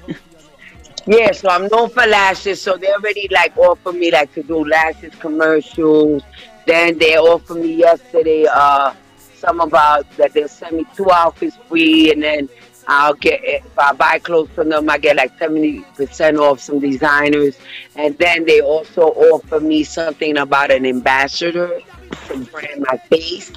[1.05, 2.61] Yeah, so I'm known for lashes.
[2.61, 6.23] So they already like offer me like to do lashes commercials.
[6.65, 8.93] Then they offered me yesterday uh
[9.35, 12.47] some about that they'll send me two outfits free, and then
[12.87, 16.79] I'll get if I buy clothes from them, I get like seventy percent off some
[16.79, 17.57] designers.
[17.95, 21.79] And then they also offer me something about an ambassador
[22.27, 23.51] to brand my face.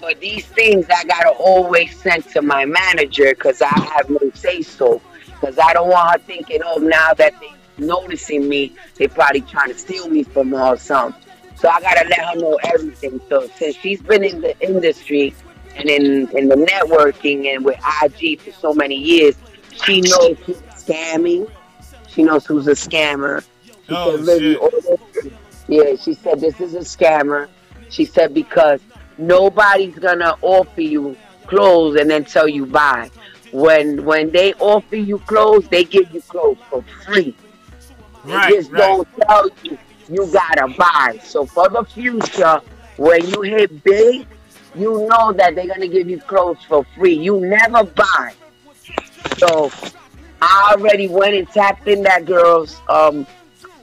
[0.00, 4.62] But these things I gotta always send to my manager because I have no say
[4.62, 5.00] so.
[5.26, 9.68] Because I don't want her thinking, oh, now that they noticing me, they probably trying
[9.68, 11.20] to steal me from her or something.
[11.56, 13.20] So I gotta let her know everything.
[13.28, 15.34] So since she's been in the industry
[15.76, 19.36] and in in the networking and with IG for so many years,
[19.70, 21.46] she knows who's scamming.
[22.06, 23.44] She knows who's a scammer.
[23.88, 24.60] She Oh, said, shit.
[25.68, 27.48] yeah, she said this is a scammer.
[27.88, 28.80] She said because
[29.16, 33.10] nobody's gonna offer you clothes and then tell you buy.
[33.50, 37.36] When when they offer you clothes, they give you clothes for free.
[38.24, 38.74] They Right, just right.
[38.74, 39.78] don't tell you
[40.08, 41.18] you gotta buy.
[41.22, 42.60] So for the future,
[42.96, 44.26] when you hit big,
[44.74, 47.14] you know that they're gonna give you clothes for free.
[47.14, 48.32] You never buy.
[49.38, 49.74] So
[50.40, 53.26] I already went and tapped in that girl's um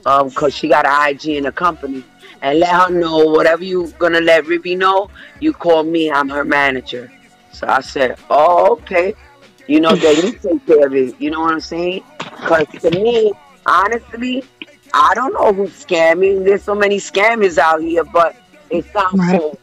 [0.04, 2.04] um cause she got an IG in the company
[2.42, 6.44] and let her know whatever you gonna let Ruby know, you call me, I'm her
[6.44, 7.12] manager.
[7.50, 9.14] So I said, Oh, okay.
[9.66, 11.14] You know, that you take care of it.
[11.20, 12.02] You know what I'm saying?
[12.44, 13.32] Cause to me,
[13.66, 14.44] honestly,
[14.92, 16.44] I don't know who's scamming.
[16.44, 18.36] There's so many scammers out here, but
[18.70, 19.30] it sounds Right.
[19.30, 19.58] so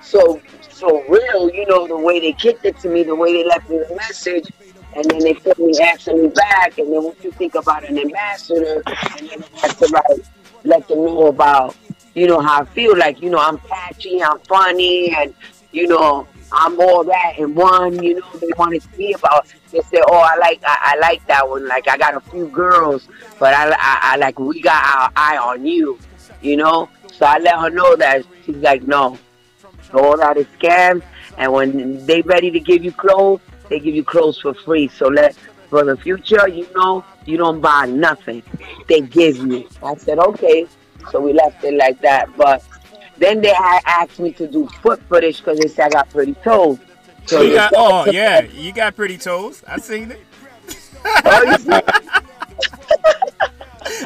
[0.00, 0.42] so
[0.82, 3.70] so real, you know, the way they kicked it to me, the way they left
[3.70, 4.50] me the message,
[4.96, 8.82] and then they put me me back, and then what you think about an ambassador,
[8.86, 10.26] and then I have to like
[10.64, 11.76] let them know about,
[12.14, 15.32] you know, how I feel like, you know, I'm catchy, I'm funny, and
[15.70, 19.80] you know, I'm all that in one, you know, they wanted to be about they
[19.82, 21.66] said, Oh, I like I, I like that one.
[21.66, 25.38] Like I got a few girls, but I, I I like we got our eye
[25.38, 25.98] on you,
[26.42, 26.90] you know?
[27.10, 29.18] So I let her know that she's like, No,
[29.94, 31.02] all that is scams
[31.38, 34.88] and when they ready to give you clothes, they give you clothes for free.
[34.88, 35.34] So let
[35.70, 38.42] for the future, you know, you don't buy nothing.
[38.88, 39.68] They give you.
[39.82, 40.66] I said, Okay.
[41.10, 42.28] So we left it like that.
[42.36, 42.62] But
[43.18, 46.34] then they had asked me to do foot footage because they said I got pretty
[46.34, 46.78] toes.
[47.26, 49.62] So You you got, oh yeah, you got pretty toes.
[49.66, 50.20] I seen it.
[51.24, 51.80] Oh, you see?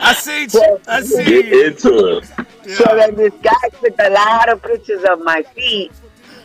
[0.00, 0.78] I seen you.
[0.88, 1.66] I Get seen you.
[1.66, 2.30] into it.
[2.68, 5.92] So then this guy took a lot of pictures of my feet,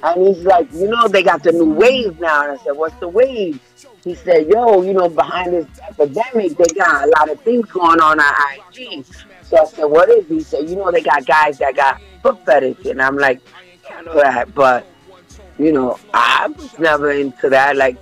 [0.03, 2.43] and he's like, you know, they got the new wave now.
[2.43, 3.59] And I said, what's the wave?
[4.03, 7.99] He said, yo, you know, behind this epidemic, they got a lot of things going
[7.99, 8.35] on on
[8.73, 9.05] IG.
[9.43, 10.25] So I said, what is?
[10.25, 10.33] it?
[10.33, 13.41] He said, you know, they got guys that got foot fetish, and I'm like,
[13.93, 14.85] I know that, but
[15.59, 17.75] you know, I was never into that.
[17.75, 17.97] Like,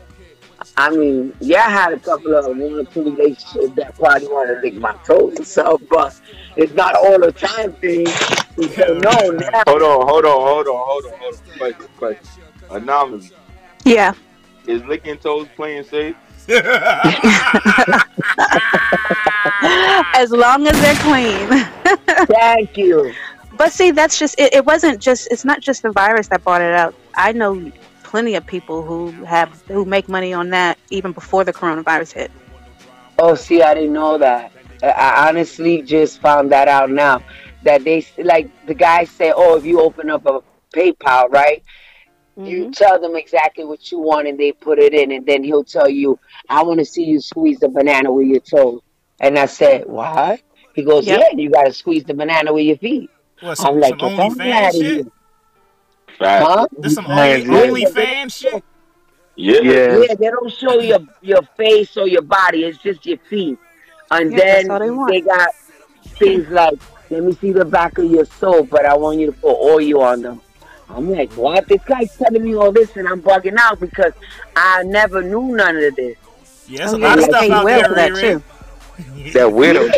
[0.77, 4.55] I mean, yeah, I had a couple of one or two relationships that probably wanted
[4.55, 6.19] to lick my toes and stuff, but
[6.56, 8.08] it's not all the time thing.
[8.56, 9.64] He no, now.
[9.68, 11.58] Hold on, hold on, hold on, hold on, hold on.
[11.58, 12.44] Question, question.
[12.70, 13.32] Anomaly.
[13.86, 14.14] Yeah.
[14.68, 16.16] Is licking toes playing safe?
[20.16, 21.48] As long as they're clean.
[22.28, 23.14] Thank you.
[23.58, 26.62] But see, that's just it, it wasn't just it's not just the virus that brought
[26.62, 26.96] it out.
[27.16, 27.72] I know
[28.04, 32.32] plenty of people who have who make money on that even before the coronavirus hit.
[33.20, 34.52] Oh, see, I didn't know that.
[34.84, 37.22] I- I honestly just found that out now.
[37.63, 40.42] That they like the guy said, "Oh, if you open up a
[40.74, 41.62] PayPal, right?
[42.38, 42.72] You mm-hmm.
[42.72, 45.89] tell them exactly what you want, and they put it in, and then he'll tell
[45.89, 48.82] you, "I want to see you squeeze the banana with your toes."
[49.20, 50.42] And I said, "What?"
[50.74, 51.20] He goes, Yep.
[51.20, 53.10] "Yeah, you got to squeeze the banana with your feet."
[53.42, 54.82] What, I'm like, some "Get that OnlyFans shit?
[54.82, 55.06] here."
[56.22, 56.42] Right.
[56.42, 56.68] Huh?
[56.78, 57.89] There's some Yeah, only, yeah.
[57.89, 58.63] OnlyFans shit?
[59.36, 59.60] Yeah.
[59.62, 59.98] Yeah.
[60.08, 62.63] Yeah, they don't show your your face or your body.
[62.63, 63.58] It's just your feet.
[64.12, 65.50] And Yeah, then they got
[66.19, 69.34] things like, let me see the back of your soul, but I want you to
[69.34, 70.41] put oil on them.
[70.89, 71.67] I'm like, what?
[71.67, 74.13] This guy's telling me all this, and I'm bugging out because
[74.56, 76.17] I never knew none of this.
[76.67, 78.38] Yeah, there's a Oh, lot of stuff they out will there, that, Riri.
[79.34, 79.93] That widow.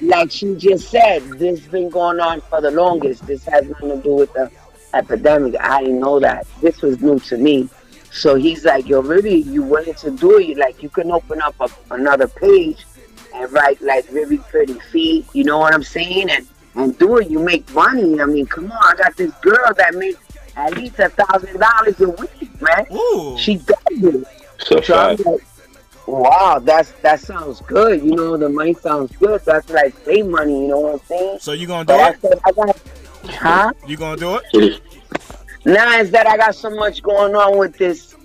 [0.00, 3.26] Like she just said, this has been going on for the longest.
[3.26, 4.50] This has nothing to do with the
[4.94, 5.54] epidemic.
[5.60, 6.46] I didn't know that.
[6.60, 7.70] This was new to me.
[8.10, 10.56] So he's like, yo, really, you willing to do it?
[10.58, 12.86] Like, you can open up a, another page
[13.36, 15.26] and write like really pretty feet.
[15.32, 16.30] You know what I'm saying?
[16.30, 17.30] And and do it.
[17.30, 18.20] You make money.
[18.20, 18.78] I mean, come on.
[18.82, 20.18] I got this girl that makes
[20.56, 22.86] at least a thousand dollars a week, man.
[22.92, 23.36] Ooh.
[23.38, 24.26] She does it.
[24.58, 25.40] So So I'm like,
[26.06, 28.02] wow, that's that sounds good.
[28.02, 29.40] You know, the money sounds good.
[29.44, 30.62] That's like pay money.
[30.62, 31.38] You know what I'm saying?
[31.40, 32.20] So you gonna do But I it?
[32.20, 32.78] said, I got,
[33.30, 33.72] huh?
[33.86, 34.80] You gonna do it?
[35.64, 38.15] Now is that I got so much going on with this,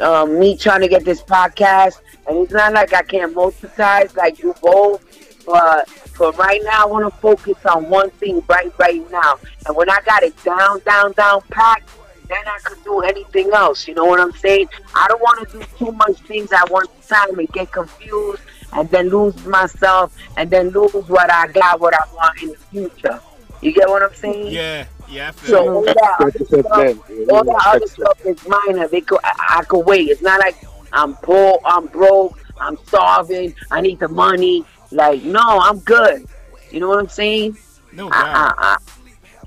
[0.00, 4.38] um, me trying to get this podcast, and it's not like I can't multitask like
[4.38, 5.02] you both,
[5.46, 9.76] but for right now, I want to focus on one thing right right now, and
[9.76, 11.90] when I got it down, down, down packed,
[12.28, 13.86] then I could do anything else.
[13.86, 14.68] You know what I'm saying?
[14.94, 18.88] I don't want to do too much things at one time and get confused, and
[18.90, 23.20] then lose myself, and then lose what I got, what I want in the future.
[23.62, 24.52] You get what I'm saying?
[24.52, 25.70] Yeah, yeah, So you.
[25.70, 26.98] all that other stuff,
[27.30, 28.88] all that other stuff is minor.
[28.88, 30.08] They could, I, I could wait.
[30.08, 30.56] It's not like
[30.92, 34.64] I'm poor, I'm broke, I'm starving, I need the money.
[34.90, 36.26] Like, no, I'm good.
[36.70, 37.56] You know what I'm saying?
[37.92, 38.22] No I.
[38.22, 38.76] I, I,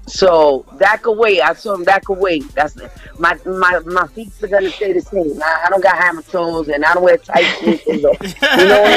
[0.10, 1.42] so that could wait.
[1.42, 2.48] I told him that could wait.
[2.56, 2.76] That's
[3.20, 5.42] my my my feet are gonna stay the same.
[5.42, 7.82] I, I don't got hammer toes and I don't wear tight shoes.
[7.86, 8.20] You know what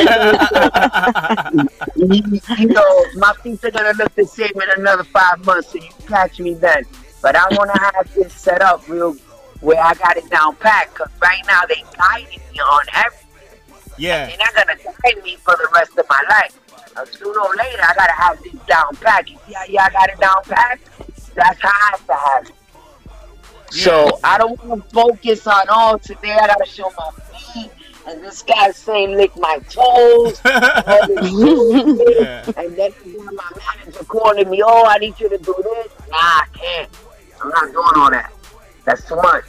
[0.08, 2.32] I'm saying?
[2.32, 5.78] you, you know, my feet are gonna look the same in another five months, so
[5.78, 6.84] you catch me then.
[7.20, 9.14] But I want to have this set up real,
[9.60, 10.94] where I got it down pat.
[10.94, 13.58] Cause right now they guiding me on everything.
[13.98, 16.58] yeah, They're not gonna guide me for the rest of my life.
[16.94, 19.30] Uh, sooner or later, I gotta have this down packed.
[19.30, 20.78] You see how y'all got it down pat?
[21.36, 22.56] That's how I have to have it.
[23.68, 27.10] So I don't want to focus on oh today I gotta show my
[27.54, 27.72] feet
[28.06, 30.42] and this guy's saying lick my toes.
[30.90, 31.64] all this shit.
[32.08, 32.52] yeah.
[32.56, 32.90] And then
[33.34, 33.50] my
[33.84, 35.92] manager calling me, oh, I need you to do this.
[36.08, 36.90] Nah, I can't.
[37.42, 38.32] I'm not doing all that.
[38.84, 39.44] That's too much.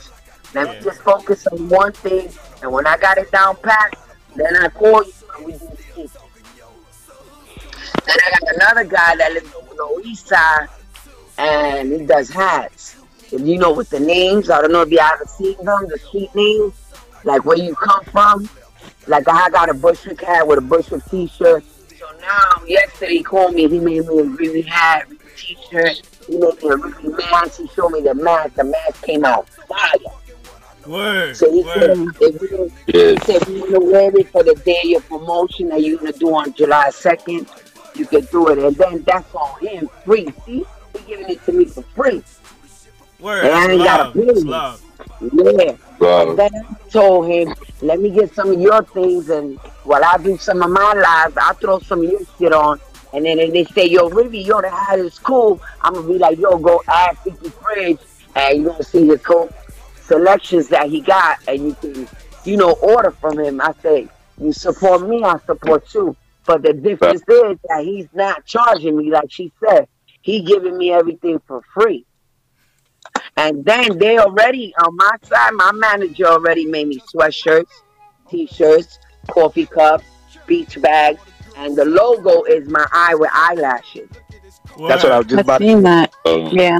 [0.53, 0.71] Let Yeah.
[0.71, 3.91] me just focus on one thing, and when I got it down pat,
[4.35, 5.77] then I call you and we do the.
[8.05, 10.67] Then I got another guy that lives over the east side,
[11.37, 12.95] and he does hats.
[13.31, 15.97] And you know with the names, I don't know if you ever seen them, the
[15.97, 16.73] street names,
[17.23, 18.49] like where you come from.
[19.07, 21.63] Like I got a Bushwick hat with a Bushwick t-shirt.
[21.63, 23.67] So now, yesterday he called me.
[23.67, 26.01] He made me a Riri hat, Riri t-shirt.
[26.27, 27.59] He made me a Riri mask.
[27.59, 28.55] He showed me the mask.
[28.55, 29.89] The mask came out fire.
[30.85, 32.15] Word, So he said, word.
[32.19, 33.11] if you, Yeah.
[33.11, 35.97] he said, if you want to wear it for the day of promotion that you're
[35.97, 37.47] going to do on July 2nd,
[37.95, 38.57] you can do it.
[38.57, 40.27] And then that's on him, free.
[40.45, 40.65] See?
[40.93, 42.23] He giving it to me for free.
[43.19, 43.45] Word.
[43.45, 44.13] And I ain't got a love.
[44.13, 44.45] bill.
[44.45, 44.81] Love.
[45.21, 45.75] Yeah.
[45.99, 46.29] Wow.
[46.29, 50.17] And then I told him, let me get some of your things, and while I
[50.17, 52.79] do some of my lives, I'll throw some of your shit on.
[53.13, 56.13] And then if they say, yo, Ricky, yo, the hat is cool, I'm going to
[56.13, 57.99] be like, yo, go ask Vicky Fridge,
[58.35, 59.53] and you're going to see his coat.
[60.03, 62.07] selections that he got, and you can,
[62.43, 63.61] you know, order from him.
[63.61, 64.07] I say,
[64.39, 66.15] you support me, I support you.
[66.45, 69.87] But the difference is that he's not charging me, like she said.
[70.23, 72.05] He giving me everything for free.
[73.35, 77.69] And then they already on my side, my manager already made me sweatshirts,
[78.29, 78.99] t-shirts,
[79.29, 80.05] coffee cups,
[80.47, 81.19] beach bags,
[81.57, 84.09] and the logo is my eye with eyelashes.
[84.87, 86.13] That's what I was just I've about to seen that.
[86.25, 86.79] Yeah.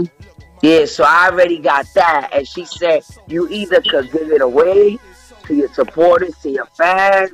[0.61, 2.29] Yeah, so I already got that.
[2.31, 4.97] And she said you either could give it away
[5.43, 7.31] to your supporters, to your fans,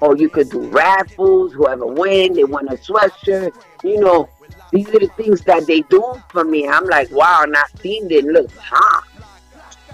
[0.00, 3.54] or you could do raffles, whoever win, they win a sweatshirt.
[3.84, 4.28] You know,
[4.70, 6.68] these are the things that they do for me.
[6.68, 8.24] I'm like, wow, not seen it.
[8.24, 9.04] Look, hot.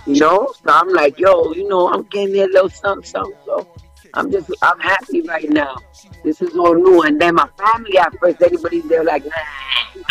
[0.07, 0.49] You know?
[0.65, 3.39] So I'm like, yo, you know, I'm getting me a little something, something.
[3.45, 3.69] So
[4.15, 5.77] I'm just, I'm happy right now.
[6.25, 7.03] This is all new.
[7.03, 10.03] And then my family at first, everybody, they're like, nah.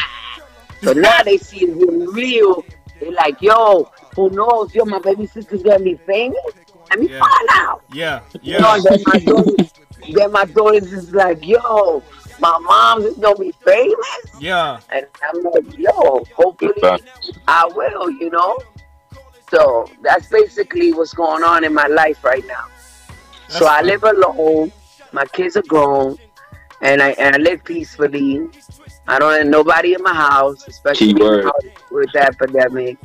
[0.83, 2.65] So now they see it really real.
[2.99, 4.73] They're like, yo, who knows?
[4.73, 6.37] Yo, my baby sister's gonna be famous.
[6.89, 7.19] Let me Yeah.
[7.19, 7.83] find out.
[7.89, 8.81] Yeah, You know, yeah.
[8.83, 9.73] then my daughters,
[10.09, 12.03] then my daughters is like, yo,
[12.39, 13.97] my mom's is gonna be famous.
[14.39, 14.79] Yeah.
[14.91, 16.73] And I'm like, yo, hopefully
[17.47, 18.57] I will, you know?
[19.49, 22.65] So that's basically what's going on in my life right now.
[23.47, 24.71] so That's I live alone.
[25.13, 26.17] My kids are grown,
[26.81, 28.47] and I and I live peacefully.
[29.07, 31.45] I don't have nobody in my house, especially Keyword.
[31.91, 32.97] with that epidemic.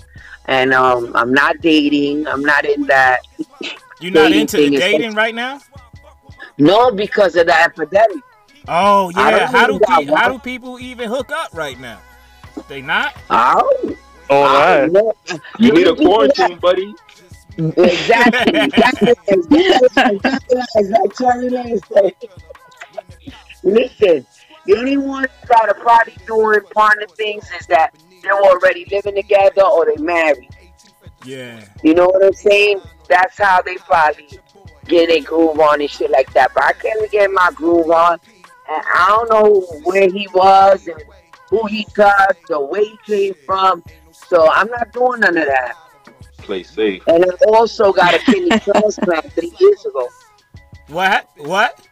[0.47, 2.26] And um, I'm not dating.
[2.26, 3.20] I'm not in that.
[4.01, 5.61] You're not into the dating right now?
[6.59, 8.22] No, because of the epidemic.
[8.68, 9.50] Oh yeah.
[9.50, 12.00] How do pe- how do people even hook up right now?
[12.68, 13.16] They not?
[13.30, 13.96] Oh,
[14.28, 14.94] online.
[15.58, 16.94] You need a quarantine, buddy.
[17.58, 18.60] Exactly.
[18.60, 19.14] exactly.
[19.28, 20.16] Exactly.
[20.16, 20.88] Exactly.
[20.88, 22.14] Like Charlie Lane said.
[23.62, 24.26] Listen,
[24.66, 29.62] the only ones that are probably doing partner things is that they're already living together
[29.62, 30.48] or they married.
[31.24, 31.64] Yeah.
[31.82, 32.80] You know what I'm saying?
[33.08, 34.28] That's how they probably
[34.86, 36.52] get their groove on and shit like that.
[36.54, 38.18] But I can't get my groove on.
[38.70, 41.02] And I don't know where he was and
[41.48, 43.84] who he touched or where he came from.
[44.12, 45.74] So I'm not doing none of that.
[46.38, 47.02] Play safe.
[47.06, 50.08] And I also got a kidney transplant three years ago.
[50.88, 51.28] What?
[51.36, 51.86] What?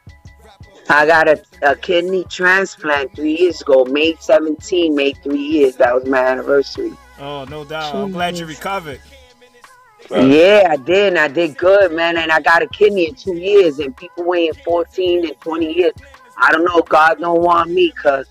[0.89, 3.85] I got a, a kidney transplant three years ago.
[3.85, 5.77] May 17 made three years.
[5.77, 6.93] That was my anniversary.
[7.19, 7.95] Oh, no doubt.
[7.95, 9.01] I'm glad you recovered.
[10.11, 10.29] Right.
[10.29, 11.09] Yeah, I did.
[11.09, 12.17] And I did good, man.
[12.17, 13.79] And I got a kidney in two years.
[13.79, 15.93] And people waiting 14 and 20 years.
[16.41, 16.83] I don't know.
[16.83, 18.27] God don't want me because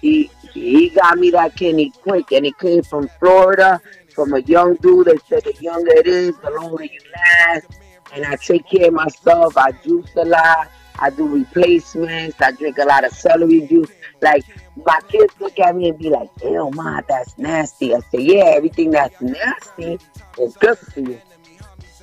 [0.00, 2.32] he, he got me that kidney quick.
[2.32, 3.80] And it came from Florida,
[4.14, 7.66] from a young dude They said the younger it is, the longer you last.
[8.14, 9.56] And I take care of myself.
[9.56, 10.70] I juice a lot.
[10.98, 12.40] I do replacements.
[12.40, 13.90] I drink a lot of celery juice.
[14.20, 14.44] Like
[14.84, 18.46] my kids look at me and be like, "Ew, ma, that's nasty." I say, "Yeah,
[18.56, 19.98] everything that's nasty
[20.38, 21.20] is good for you."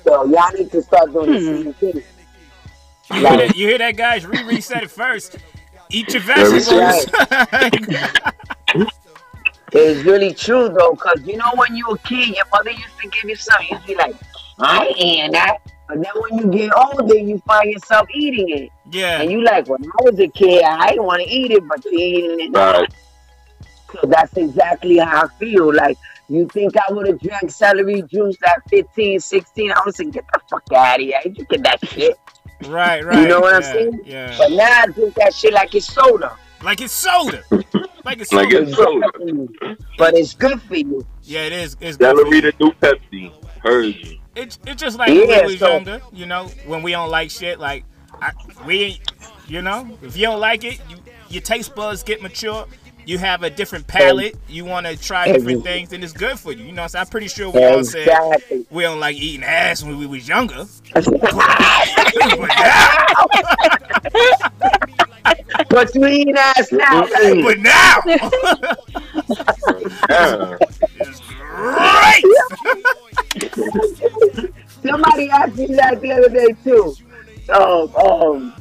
[0.04, 1.62] So y'all need to start doing the hmm.
[1.62, 2.02] same thing.
[3.10, 4.24] You hear that, you hear that guys?
[4.24, 5.36] Riri said it first.
[5.90, 7.06] Eat your vegetables.
[9.72, 12.98] It's really true though, cause you know when you were a kid, your mother used
[13.02, 13.68] to give you something.
[13.70, 14.14] You'd be like,
[14.58, 19.20] "I ain't that." But then when you get older, you find yourself eating it, yeah.
[19.20, 21.84] and you like, "When I was a kid, I didn't want to eat it, but
[21.84, 22.94] you're eating it now." Right.
[23.92, 25.74] So that's exactly how I feel.
[25.74, 25.98] Like,
[26.28, 29.72] you think I would have drank celery juice at 15, 16?
[29.72, 31.16] I was like, get the fuck out of here.
[31.16, 32.18] I ain't drinking that shit.
[32.66, 33.18] Right, right.
[33.20, 34.00] You know what I'm saying?
[34.04, 34.34] Yeah.
[34.38, 36.36] But now I drink that shit like it's soda.
[36.62, 37.42] Like it's soda.
[38.04, 38.62] Like it's Like soda.
[38.62, 39.76] it's soda.
[39.98, 41.06] But it's good for you.
[41.22, 41.76] Yeah, it is.
[41.80, 42.16] It's good.
[42.16, 43.32] Celery the new Pepsi.
[43.62, 44.18] Heard you.
[44.34, 47.10] It's it's just like Yeah, when we was so- younger, you know, when we don't
[47.10, 47.58] like shit.
[47.58, 47.84] Like
[48.20, 48.32] I,
[48.66, 49.00] we,
[49.48, 50.96] you know, if you don't like it, you,
[51.28, 52.66] your taste buds get mature.
[53.06, 54.34] You have a different palate.
[54.48, 56.64] You want to try different things, and it's good for you.
[56.64, 58.08] You know, so I'm pretty sure we all said
[58.68, 60.64] we don't like eating ass when we was younger.
[65.70, 68.00] but you eat ass now, but now,
[70.08, 70.56] Yeah.
[70.98, 72.24] it's great.
[74.82, 76.94] Somebody asked me that the other day too.
[77.52, 78.52] Um, um,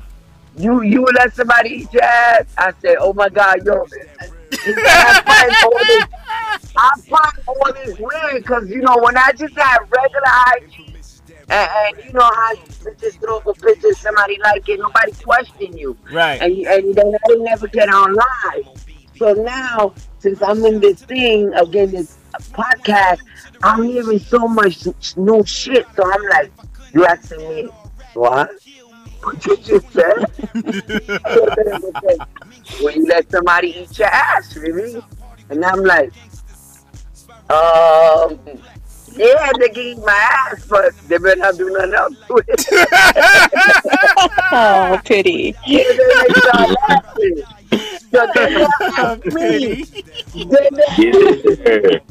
[0.58, 2.46] you you would let somebody eat your ass?
[2.58, 3.86] I said, oh my god, yo,
[4.68, 9.56] I find all this, I find all this weird because you know when I just
[9.58, 10.96] had regular IG,
[11.50, 15.12] and, and you know how you just throw up a picture, somebody like it, nobody
[15.24, 16.42] question you, Right.
[16.42, 18.68] and and then I never get on live.
[19.18, 22.18] So now, since I'm in this thing of getting this
[22.52, 23.20] podcast,
[23.64, 24.86] I'm hearing so much
[25.16, 25.86] new shit.
[25.96, 26.52] So I'm like,
[26.94, 27.70] you asking me
[28.14, 28.52] what?
[29.26, 30.26] What you just said?
[32.82, 35.04] when you let somebody eat your ass, really?
[35.50, 36.14] And I'm like,
[37.50, 38.40] um,
[39.16, 42.66] Yeah, they can eat my ass, but they better not do nothing else to it.
[44.52, 45.56] Oh, pity.
[45.66, 45.84] Yeah,
[47.76, 48.58] then they start laughing.
[48.58, 49.86] So they ask me,
[50.34, 52.02] they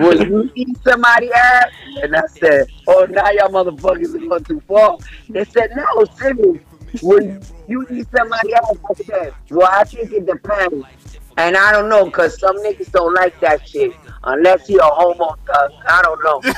[0.00, 1.68] will you eat somebody ass?
[2.02, 4.98] And I said, oh, now y'all motherfuckers are going too far.
[5.28, 6.62] They said, no, serious.
[7.02, 10.86] When you eat somebody ass, I said, well, I think it depends.
[11.36, 13.92] And I don't know, because some niggas don't like that shit.
[14.24, 15.72] Unless you're a homo thug.
[15.88, 16.40] I don't know.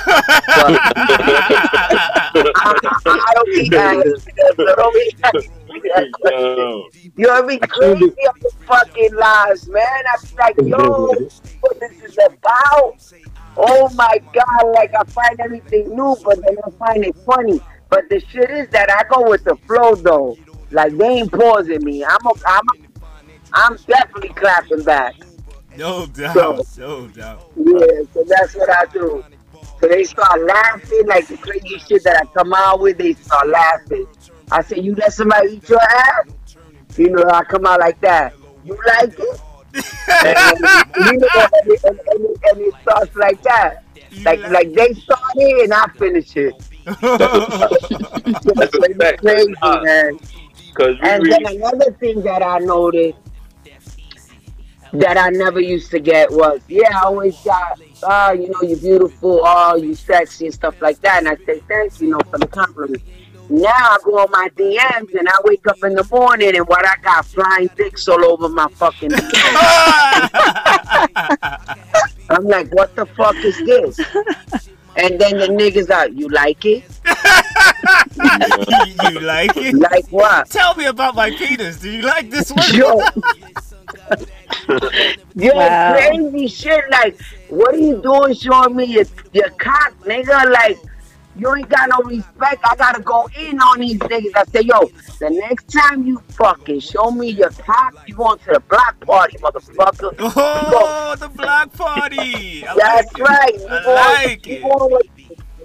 [2.35, 2.75] But I,
[3.07, 4.27] I don't eat ass.
[4.57, 5.49] So don't eat ass.
[5.75, 6.89] Yo.
[7.17, 10.05] You know me crazy on the fucking lives, man.
[10.13, 11.13] I'm like, yo,
[11.61, 13.03] what this is about?
[13.57, 17.61] Oh my god, like I find everything new, but then I find it funny.
[17.89, 20.39] But the shit is that I go with the flow though.
[20.71, 22.05] Like they ain't pausing me.
[22.05, 23.03] I'm a, I'm a,
[23.53, 25.15] I'm definitely clapping back.
[25.77, 26.67] No doubt.
[26.79, 27.51] No doubt.
[27.57, 29.25] Yeah, so that's what I do.
[29.81, 33.49] So they start laughing, like the crazy shit that I come out with, they start
[33.49, 34.07] laughing.
[34.53, 36.25] I said, you let somebody eat your ass?
[36.97, 38.35] You know, I come out like that.
[38.65, 39.41] You like it?
[39.75, 40.59] and,
[41.07, 43.85] you know, and, it- and, and, it- and it starts like that.
[44.25, 46.55] Like like they start it and I finish it.
[46.85, 49.21] That's a fact.
[49.21, 50.19] crazy, uh, man.
[50.69, 53.19] Because And really then another thing that I noticed
[54.93, 58.79] that I never used to get was, yeah, I always got, oh, you know, you're
[58.79, 61.19] beautiful, oh, you sexy and stuff like that.
[61.21, 63.03] And I say, thank you, you know, for the compliment.
[63.53, 66.87] Now I go on my DMs and I wake up in the morning and what
[66.87, 69.11] I got flying dicks all over my fucking
[72.31, 73.99] I'm like, what the fuck is this?
[74.97, 76.83] And then the niggas out, you like it?
[78.71, 79.75] you, you like it?
[79.75, 80.49] Like what?
[80.49, 81.79] Tell me about my penis.
[81.79, 82.65] Do you like this one?
[82.73, 83.03] Yo,
[85.35, 85.93] yo, Wow.
[85.93, 86.85] crazy shit.
[86.91, 90.51] Like, what are you doing showing me your, your cock, nigga?
[90.51, 90.79] Like,
[91.37, 92.63] you ain't got no respect.
[92.65, 94.33] I gotta go in on these niggas.
[94.35, 98.51] I say, yo, the next time you fucking show me your cock, you going to
[98.53, 100.15] the block party, motherfucker.
[100.19, 102.67] Oh, the black party.
[102.67, 103.55] I That's like right.
[103.55, 104.63] You I going, like you it.
[104.63, 105.07] going with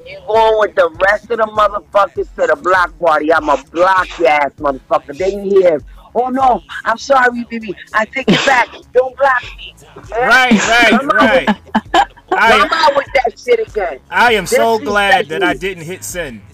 [0.07, 3.33] you going with the rest of the motherfuckers to the block party.
[3.33, 5.17] I'ma block your ass, motherfucker.
[5.17, 5.81] Then you hear,
[6.17, 7.75] oh no, I'm sorry, baby.
[7.93, 8.67] I take it back.
[8.93, 9.75] Don't block me.
[10.13, 10.25] Eh?
[10.25, 11.47] Right, right, Come right.
[11.47, 13.99] Come I, am out with that shit again.
[14.09, 16.41] I am so This is glad that I didn't hit send.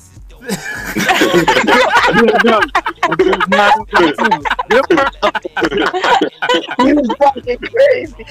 [6.80, 8.26] You fucking crazy.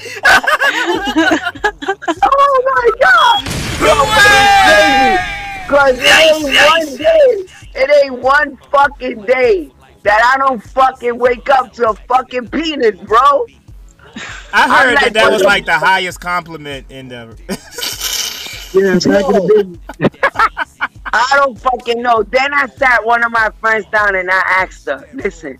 [2.23, 3.43] oh my god.
[5.67, 9.71] Cause it ain't one day, it ain't one fucking day
[10.03, 13.45] that I don't fucking wake up to a fucking penis, bro.
[14.53, 17.37] I heard like that that was like the highest compliment in the.
[18.73, 20.11] Yeah, back in the.
[21.05, 22.23] I don't fucking know.
[22.23, 25.59] Then I sat one of my friends down and I asked her, listen,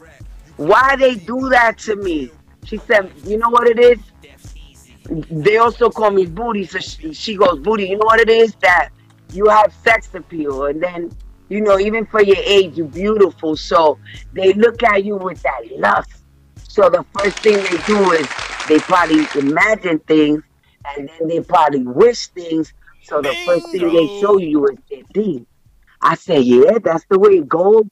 [0.58, 2.32] why they do that to me?
[2.66, 4.00] She said, you know what it is?
[5.30, 6.66] They also call me booty.
[6.66, 8.56] So she, she goes, booty, you know what it is?
[8.62, 8.90] That
[9.32, 10.66] you have sex appeal.
[10.66, 11.12] And then,
[11.50, 13.56] you know, even for your age, you're beautiful.
[13.56, 14.00] So
[14.34, 16.10] they look at you with that lust.
[16.58, 18.28] So the first thing they do is
[18.68, 20.42] they probably imagine things
[20.98, 22.72] and then they probably wish things.
[23.02, 24.78] So the first thing they show you is
[25.14, 25.40] their
[26.02, 27.84] I say, yeah, that's the way it goes.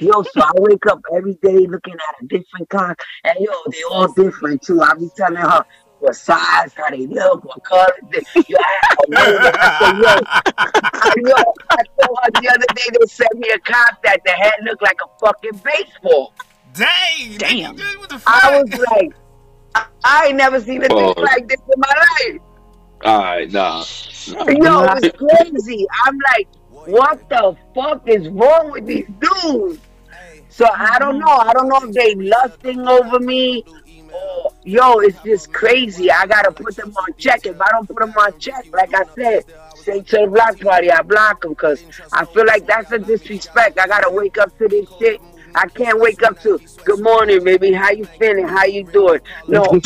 [0.00, 3.82] Yo, so I wake up every day looking at a different cock, and yo, they
[3.90, 4.80] all different too.
[4.82, 5.64] I be telling her
[6.00, 7.86] what size, how they look, what color.
[8.10, 9.40] They, yo, I have a million.
[9.54, 14.02] I say, yo, yo, I told her the other day they sent me a cock
[14.04, 16.34] that the head looked like a fucking baseball.
[16.74, 17.36] Dang!
[17.38, 17.76] Damn.
[17.76, 18.22] nigga, the?
[18.26, 19.12] I was like,
[19.74, 21.16] I, I ain't never seen a thing Pause.
[21.18, 22.40] like this in my life.
[23.04, 23.84] Alright, nah.
[24.26, 25.86] Yo, it's crazy.
[26.04, 29.80] I'm like, what the fuck is wrong with these dudes?
[30.48, 31.28] So I don't know.
[31.28, 33.64] I don't know if they lusting over me.
[34.12, 36.10] Or, yo, it's just crazy.
[36.10, 37.46] I gotta put them on check.
[37.46, 39.44] If I don't put them on check, like I said,
[39.76, 43.78] say to the block party, I block them because I feel like that's a disrespect.
[43.78, 45.20] I gotta wake up to this shit.
[45.54, 47.72] I can't wake up to good morning, baby.
[47.72, 48.46] How you feeling?
[48.46, 49.20] How you doing?
[49.48, 49.64] No,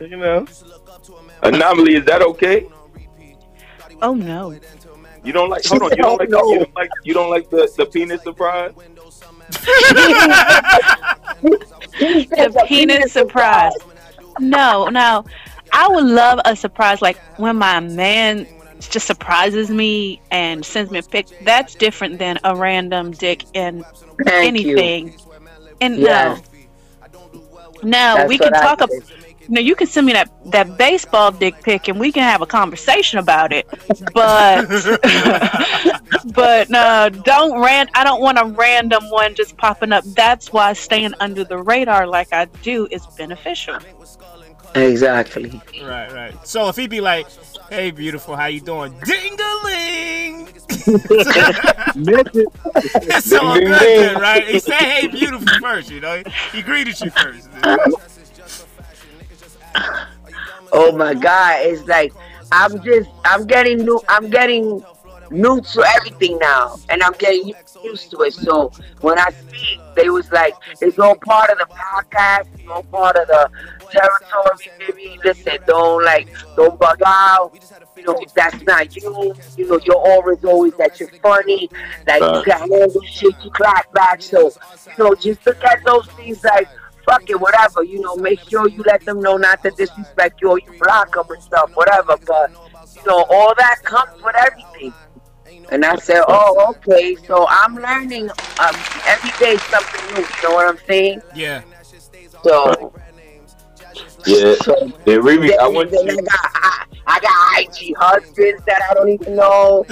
[0.00, 0.46] You know.
[1.42, 2.66] Anomaly, is that okay?
[4.02, 4.58] Oh no.
[5.22, 7.70] You don't like hold on, you don't like you don't like you don't like the,
[7.76, 8.72] the penis surprise?
[11.40, 13.72] The penis surprise.
[14.38, 15.24] No, no.
[15.72, 18.46] I would love a surprise like when my man
[18.80, 21.26] just surprises me and sends me a pic.
[21.44, 23.84] That's different than a random dick in
[24.24, 24.76] Thank you.
[24.76, 25.14] anything.
[25.80, 26.42] And uh, Yes.
[26.42, 26.46] no.
[27.82, 28.90] No, That's we can talk ab-
[29.50, 29.54] say.
[29.54, 32.46] know, you can send me that that baseball dick pic, and we can have a
[32.46, 33.66] conversation about it.
[34.14, 34.66] But
[36.34, 37.88] but uh, don't ran.
[37.94, 40.04] I don't want a random one just popping up.
[40.16, 43.78] That's why staying under the radar like I do is beneficial.
[44.74, 45.60] Exactly.
[45.82, 46.46] Right, right.
[46.46, 47.26] So if he be like,
[47.70, 50.48] "Hey, beautiful, how you doing?" Ding-a-ling.
[50.68, 50.92] It's
[53.32, 54.46] all good, then, right?
[54.46, 56.22] He said, "Hey, beautiful" first, you know.
[56.52, 57.48] He greeted you first.
[60.72, 61.66] Oh my God!
[61.66, 62.12] It's like
[62.52, 64.82] I'm just I'm getting new I'm getting
[65.30, 67.52] new to everything now, and I'm getting
[67.84, 68.34] used to it.
[68.34, 72.82] So when I speak, they was like, it's all part of the podcast, it's all
[72.84, 73.50] part of the
[73.90, 74.70] territory.
[74.78, 77.52] Maybe listen, don't like don't bug out.
[77.96, 79.34] You know, that's not you.
[79.56, 81.68] You know, your aura is always that you're funny,
[82.06, 84.22] that you can handle shit, you clap back.
[84.22, 84.50] So,
[84.96, 86.68] you know, just look at those things like
[87.10, 87.82] fuck it, whatever.
[87.82, 91.14] You know, make sure you let them know not to disrespect you or you block
[91.14, 92.16] them and stuff, whatever.
[92.26, 92.50] But
[92.96, 94.94] you know, all that comes with everything.
[95.70, 97.16] And I said, oh, okay.
[97.26, 98.74] So I'm learning um,
[99.06, 100.20] every day something new.
[100.22, 101.22] You know what I'm saying?
[101.34, 101.62] Yeah.
[102.42, 102.92] So,
[104.26, 104.54] Yeah.
[104.62, 106.12] so Then Riri, then, I want then you.
[106.12, 109.84] I got I, I got IG husbands that I don't even know.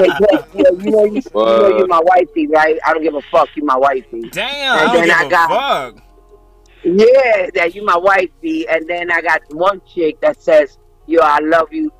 [0.00, 2.78] They get- you know, you know, you, you know, you're my wifey, right?
[2.86, 3.48] I don't give a fuck.
[3.54, 4.22] You my wifey.
[4.30, 6.02] Damn, And I don't then give I a got- fuck.
[6.86, 11.38] Yeah, that you my wifey, and then I got one chick that says, "Yo, I
[11.38, 11.90] love you,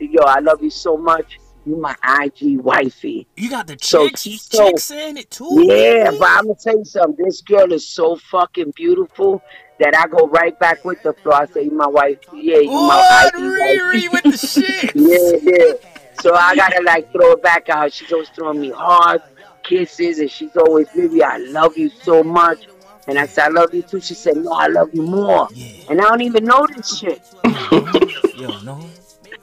[0.00, 1.38] yo, I love you so much.
[1.64, 5.64] You my IG wifey." You got the So chicks, she's so- chicks in it too.
[5.68, 7.24] Yeah, but I'm gonna tell you something.
[7.24, 9.40] This girl is so fucking beautiful
[9.82, 11.32] that I go right back with the flow.
[11.32, 14.94] I say, "You my wife, yeah, you my What, IG wifey." With the shit?
[14.94, 15.72] yeah, yeah.
[16.20, 17.92] So I gotta like throw it back out.
[17.92, 19.22] She's always throwing me hard
[19.64, 22.68] kisses, and she's always, "Baby, I love you so much."
[23.08, 25.66] And I said, "I love you too." She said, "No, I love you more." Yeah.
[25.90, 27.22] And I don't even know this shit.
[28.36, 28.86] Yo, no.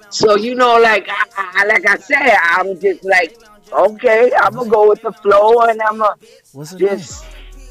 [0.10, 3.36] So you know, like I, I like I said, I'm just like,
[3.74, 6.16] okay, I'm gonna go with the flow, and I'm gonna
[6.54, 6.82] What's it?
[6.82, 7.00] name?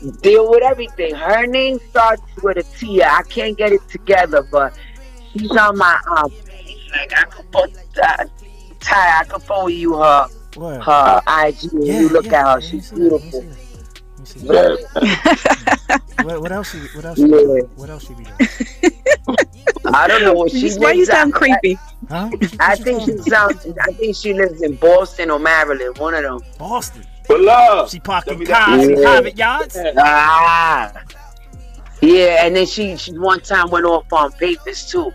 [0.01, 1.15] Just deal with everything.
[1.15, 3.03] Her name starts with a T.
[3.03, 4.75] I can't get it together, but
[5.33, 6.31] she's on my um.
[6.31, 6.91] page.
[6.93, 8.25] Like I could put uh,
[8.81, 10.83] Ty, I could forward you her What?
[10.83, 12.61] her IG, and Yeah, you look yeah, at her.
[12.61, 13.41] yeah, She's let me see beautiful.
[13.41, 14.01] that, let me see that.
[14.17, 14.79] Let me see that.
[15.01, 15.99] Yeah.
[16.21, 16.71] What, what else?
[16.73, 17.19] She, what else?
[17.19, 17.61] She, Yeah.
[17.77, 18.51] What else she be doing?
[19.95, 20.71] I don't know what she.
[20.79, 21.15] Why you lives at.
[21.17, 21.79] sound creepy?
[22.09, 22.31] Huh?
[22.61, 23.67] I think she sounds.
[23.87, 25.99] I think she lives in Boston or Maryland.
[25.99, 26.41] One of them.
[26.59, 27.05] Boston.
[27.29, 27.91] But love.
[27.91, 28.91] She parking Tell me cars that.
[28.91, 29.79] in private yachts.
[29.99, 30.93] Ah.
[32.01, 35.13] Yeah, and then she she one time went off on papers too.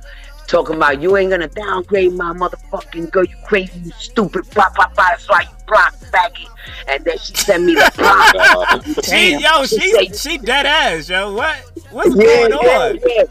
[0.48, 4.88] Talking about you ain't gonna downgrade my motherfucking girl, you crazy, you stupid, blah blah
[4.90, 5.10] blah.
[5.10, 6.50] That's why you block faggot.
[6.88, 8.84] And then she sent me the block.
[9.06, 11.34] She, yo, She she, said- she dead ass, yo.
[11.34, 11.56] What?
[11.92, 13.00] What's yeah, going yeah, on?
[13.08, 13.24] yeah.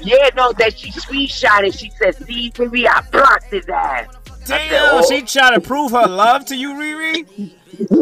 [0.00, 1.74] Yeah, no, that she screenshot it.
[1.74, 4.06] She said, "See, baby, I blocked his ass."
[4.46, 5.06] Damn, oh.
[5.08, 7.50] she trying to prove her love to you, Riri.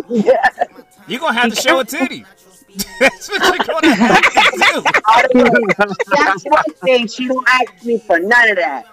[0.09, 0.49] Yeah.
[1.07, 2.25] You gonna have to show a titty.
[2.99, 4.85] That's what you're gonna have to do.
[5.07, 5.95] I don't know.
[6.09, 7.07] That's one thing.
[7.09, 8.87] She don't ask me for none of that.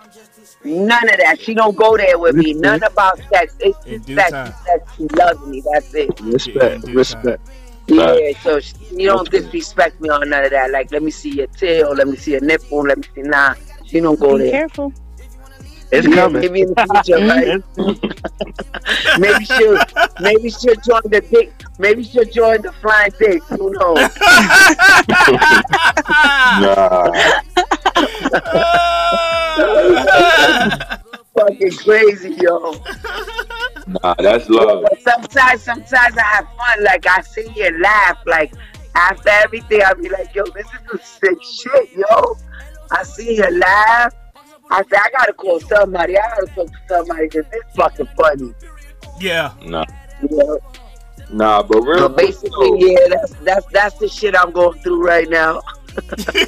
[0.65, 1.39] None of that.
[1.39, 2.53] She don't go there with me.
[2.53, 3.55] None about sex.
[3.61, 4.53] It's In just due that time.
[4.53, 5.63] she says she loves me.
[5.71, 6.19] That's it.
[6.19, 7.49] Respect, Yeah, respect.
[7.87, 8.31] Yeah.
[8.41, 10.71] So she, you don't disrespect me on none of that.
[10.71, 11.93] Like, let me see your tail.
[11.95, 12.83] Let me see your nipple.
[12.85, 13.21] Let me see.
[13.21, 13.55] Nah,
[13.85, 14.51] she don't go Be there.
[14.51, 14.93] careful.
[15.91, 16.41] It's Yeah, coming.
[16.41, 17.61] Maybe in the future, right?
[19.19, 19.77] maybe she'll
[20.21, 21.51] maybe she'll join the dick.
[21.79, 23.47] Maybe she'll join the flying dicks.
[23.49, 23.97] Who knows?
[26.61, 27.11] nah.
[31.37, 32.75] Fucking crazy, yo.
[33.87, 34.83] Nah, that's love.
[34.83, 36.83] But sometimes, sometimes I have fun.
[36.83, 38.17] Like I see you laugh.
[38.25, 38.51] Like
[38.95, 42.35] after everything, I'll be like, yo, this is some sick shit, yo.
[42.91, 44.13] I see you laugh.
[44.71, 46.17] I say, I gotta call somebody.
[46.17, 48.53] I gotta talk to somebody because this fucking funny.
[49.19, 49.53] yeah.
[49.65, 49.85] Nah.
[50.21, 50.59] You know?
[51.31, 54.77] Nah, but real So quick, basically, though, yeah, that's that's that's the shit I'm going
[54.79, 55.61] through right now.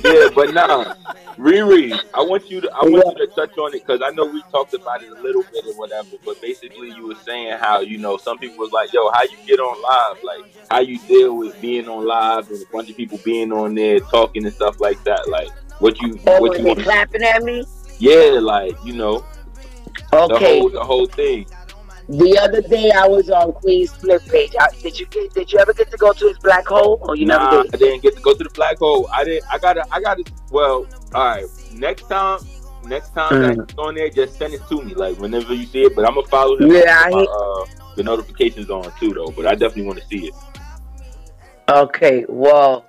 [0.04, 0.94] yeah, but nah,
[1.38, 4.26] Riri, I want you to I want you to touch on it because I know
[4.26, 6.10] we talked about it a little bit or whatever.
[6.26, 9.38] But basically, you were saying how you know some people was like, "Yo, how you
[9.46, 10.24] get on live?
[10.24, 13.76] Like, how you deal with being on live and a bunch of people being on
[13.76, 15.28] there talking and stuff like that?
[15.30, 15.50] Like,
[15.80, 16.80] what you Oh, what you they want?
[16.84, 17.66] clapping at me?
[18.00, 19.24] Yeah, like you know
[20.28, 20.60] the Okay.
[20.60, 21.46] whole the whole thing.
[22.10, 24.54] The other day I was on Queen's flip page.
[24.60, 25.34] I, did you get?
[25.34, 27.00] Did you ever get to go to his black hole?
[27.02, 27.80] Or you nah, never I did?
[27.80, 29.08] didn't get to go to the black hole.
[29.14, 29.46] I didn't.
[29.50, 29.86] I gotta.
[29.92, 30.24] I gotta.
[30.52, 30.86] Well,
[31.16, 31.46] all right.
[31.72, 32.40] Next time.
[32.86, 33.78] Next time Mm.
[33.78, 35.96] on there, just send it to me, like whenever you see it.
[35.96, 36.70] But I'm gonna follow him.
[36.70, 37.66] Yeah, I my, uh,
[37.96, 39.32] the notifications on too, though.
[39.32, 40.34] But I definitely want to see it.
[41.70, 42.26] Okay.
[42.28, 42.86] Well,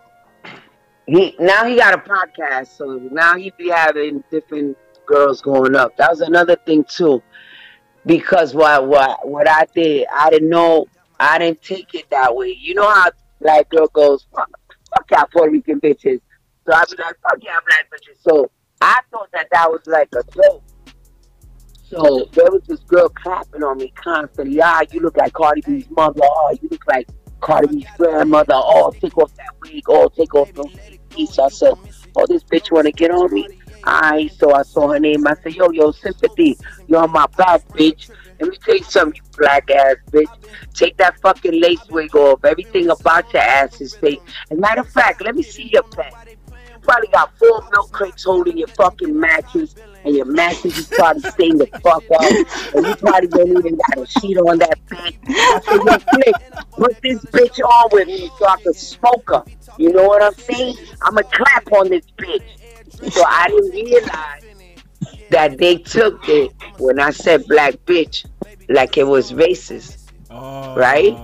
[1.06, 4.76] he now he got a podcast, so now he be having different
[5.06, 5.96] girls going up.
[5.96, 7.22] That was another thing too,
[8.06, 10.86] because what what what I did, I didn't know,
[11.18, 12.56] I didn't take it that way.
[12.60, 14.50] You know how black girl goes, fuck,
[14.90, 16.20] fuck y'all Puerto Rican bitches.
[16.66, 18.22] So I be like, fuck y'all black bitches.
[18.22, 18.50] So
[18.80, 20.62] I thought that that was like a joke.
[21.86, 24.60] So there was this girl clapping on me constantly.
[24.60, 26.22] Ah, you look like Cardi B's mother.
[26.24, 27.08] Oh, you look like
[27.40, 28.54] Cardi B's grandmother.
[28.54, 29.84] Oh, take off that wig.
[29.88, 30.74] Oh, take off those.
[31.30, 31.74] So I said,
[32.16, 33.46] oh, this bitch want to get on me.
[33.84, 35.26] I so I saw her name.
[35.26, 36.58] I said, yo, yo, sympathy.
[36.88, 38.10] You're on my back, bitch.
[38.40, 40.30] Let me tell you something, you black ass bitch.
[40.74, 42.44] Take that fucking lace wig off.
[42.44, 44.22] Everything about your ass is fake.
[44.50, 46.16] As matter of fact, let me see your pants.
[46.74, 51.22] You probably got four milk crates holding your fucking mattress, and your mattress is probably
[51.22, 52.36] staying the fuck up,
[52.74, 55.14] and you probably don't even got a sheet on that bed.
[55.50, 56.36] I said, yo, Flick,
[56.76, 59.44] put this bitch on with me so I can smoke her.
[59.76, 60.76] You know what I'm saying?
[61.02, 62.42] I'ma clap on this bitch.
[62.90, 64.42] So I didn't realize
[65.30, 68.26] that they took it when I said black bitch
[68.68, 70.10] like it was racist.
[70.30, 70.74] Oh.
[70.76, 71.14] Right?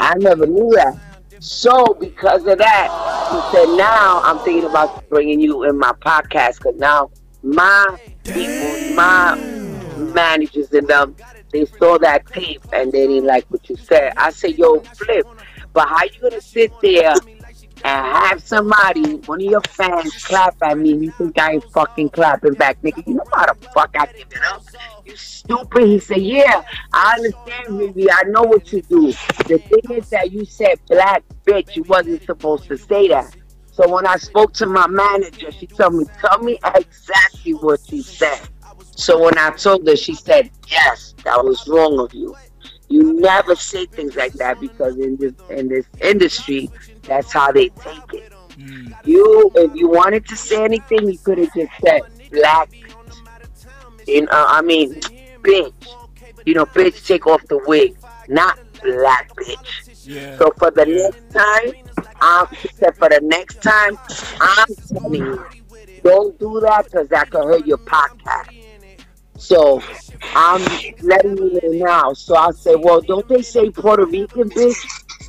[0.00, 0.98] I never knew that.
[1.40, 2.88] So because of that,
[3.30, 7.10] he said, now I'm thinking about bringing you in my podcast because now
[7.42, 9.36] my people, my
[10.14, 11.14] managers and them,
[11.52, 14.12] they saw that tape and they didn't like what you said.
[14.16, 15.26] I said, yo, flip.
[15.72, 17.14] But how you gonna sit there
[17.86, 21.64] and have somebody, one of your fans, clap at me and you think I ain't
[21.72, 23.06] fucking clapping back, nigga?
[23.06, 24.64] You know how the fuck I give it up?
[25.04, 25.86] You stupid.
[25.86, 26.62] He said, yeah,
[26.92, 28.10] I understand, baby.
[28.10, 29.12] I know what you do.
[29.46, 31.76] The thing is that you said black bitch.
[31.76, 33.36] You wasn't supposed to say that.
[33.70, 38.02] So when I spoke to my manager, she told me, tell me exactly what you
[38.02, 38.40] said.
[38.96, 42.34] So when I told her, she said, yes, that was wrong of you.
[42.88, 46.70] You never say things like that because in this in this industry,
[47.06, 48.24] that's how they take it.
[49.04, 52.68] You, if you wanted to say anything, you could have just said black.
[54.06, 54.94] In, uh, I mean,
[55.44, 55.96] bitch.
[56.44, 57.92] You know, bitch, take off the wig,
[58.28, 59.82] not black bitch.
[60.04, 60.36] Yeah.
[60.38, 61.08] So for the Yeah.
[61.10, 61.72] next time,
[62.60, 63.98] she said for the next time,
[64.40, 65.46] I'm telling you,
[66.02, 68.50] don't do that because that could hurt your podcast.
[69.36, 69.86] So
[70.34, 72.12] I'm letting you know now.
[72.12, 74.86] So I say, well, don't they say Puerto Rican bitch?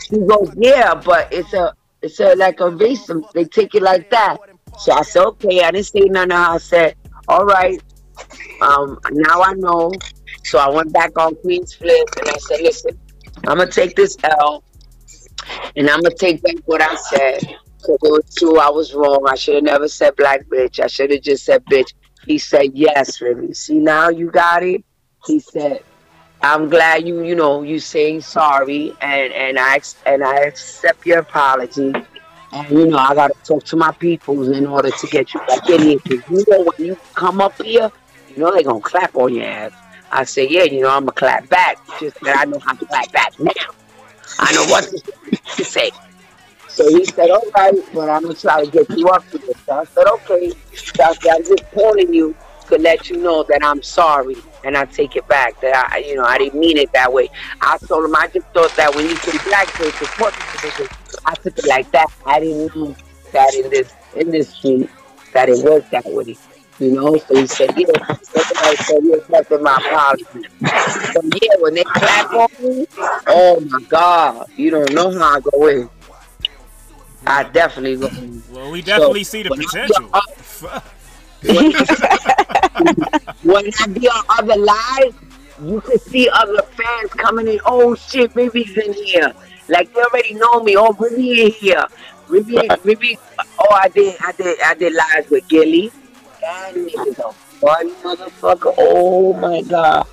[0.09, 3.09] He goes, yeah, but it's a it's a like a race.
[3.33, 4.37] They take it like that.
[4.79, 5.63] So I said, okay.
[5.63, 6.31] I didn't say nothing.
[6.31, 6.95] I said,
[7.27, 7.81] all right.
[8.61, 9.91] Um, now I know.
[10.43, 12.97] So I went back on Queen's Flip and I said, listen,
[13.47, 14.63] I'm gonna take this L
[15.75, 17.41] and I'm gonna take back what I said.
[17.81, 19.25] Cause it was true, I was wrong.
[19.27, 20.79] I should have never said black bitch.
[20.79, 21.93] I should have just said bitch.
[22.25, 23.53] He said yes, really.
[23.53, 24.83] See now you got it.
[25.25, 25.83] He said,
[26.41, 31.19] I'm glad you, you know, you saying sorry, and and I and I accept your
[31.19, 31.93] apology.
[32.53, 35.67] And you know, I gotta talk to my peoples in order to get you back
[35.69, 35.99] in here.
[35.99, 37.91] Cause you know, when you come up here,
[38.29, 39.71] you know they gonna clap on your ass.
[40.11, 41.77] I say, yeah, you know, I'm gonna clap back.
[41.99, 43.51] Just that I know how to clap back now.
[44.39, 45.91] I know what to, say.
[46.69, 49.57] So he said, all right, but I'm gonna try to get you up to this.
[49.65, 50.51] So I said, okay.
[50.99, 52.35] I I'm just calling you
[52.69, 54.35] to let you know that I'm sorry
[54.67, 55.59] and I take it back.
[55.61, 57.29] That I, you know, I didn't mean it that way.
[57.61, 60.87] I told him I just thought that when you say black person, Puerto Rican,
[61.25, 62.07] I took it like that.
[62.25, 62.95] I didn't mean
[63.31, 64.89] that in this industry
[65.33, 66.37] that it was that way.
[66.79, 70.25] You know, so he said, yeah, I said, you're accepting my apology.
[71.13, 72.85] So yeah, when they clap on me,
[73.27, 75.89] oh my God, you don't know how I go in.
[77.25, 78.43] I definitely go in.
[78.51, 80.11] Well, we definitely So, see the potential.
[83.43, 85.15] when I be on other lives,
[85.63, 87.59] you can see other fans coming in.
[87.65, 89.33] Oh shit, Ribby's in here.
[89.69, 90.75] Like they already know me.
[90.77, 91.85] Oh, Ribby in here.
[92.27, 93.17] Ribby, Ribby.
[93.59, 95.91] Oh, I did, I did, I did lives with Gilly.
[96.41, 98.73] That nigga's a fun motherfucker.
[98.77, 100.07] Oh my god,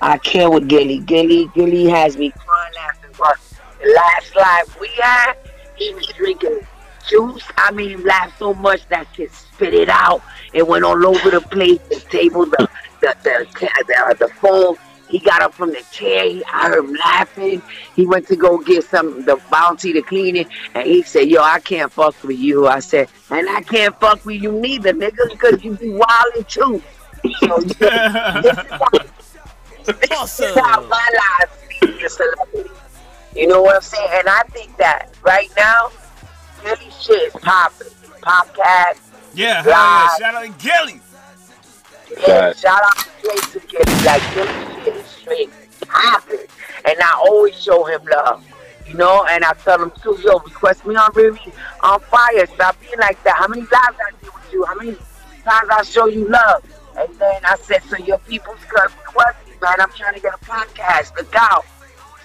[0.00, 0.98] I can't with Gilly.
[1.00, 3.10] Gilly, Gilly has me crying laughing.
[3.18, 3.38] But
[3.82, 5.34] the last live we had,
[5.76, 6.66] he was drinking
[7.08, 7.44] juice.
[7.56, 10.22] I mean, he laughed so much that shit spit it out.
[10.52, 11.78] It went all over the place.
[11.88, 12.68] The table, the
[13.00, 13.46] the the
[13.86, 14.76] the, the phone.
[15.08, 16.24] He got up from the chair.
[16.24, 17.62] He, I heard him laughing.
[17.94, 21.42] He went to go get some the bounty to clean it, and he said, "Yo,
[21.42, 25.30] I can't fuck with you." I said, "And I can't fuck with you neither, nigga,
[25.30, 26.82] because you be wildin' too."
[27.40, 28.88] So this is how,
[29.84, 32.70] this is how my life is a celebrity.
[33.34, 34.08] You know what I'm saying?
[34.12, 35.90] And I think that right now,
[36.64, 37.88] really shit is popping.
[38.22, 40.08] Podcast, Yeah, hell yeah.
[40.18, 41.00] Shout out to Gilly.
[42.26, 44.04] yeah, shout out to Jason Gilly.
[44.04, 45.50] Like, this shit is straight
[45.88, 46.38] popping.
[46.84, 48.44] And I always show him love.
[48.86, 52.46] You know, and I tell them too, yo, request me on Riri on fire.
[52.46, 53.36] Stop being like that.
[53.36, 54.64] How many lives I did with you?
[54.64, 54.92] How many
[55.44, 56.64] times I show you love?
[56.98, 59.80] And then I said, so your people's could request me, man.
[59.80, 61.16] I'm trying to get a podcast.
[61.16, 61.64] Look out.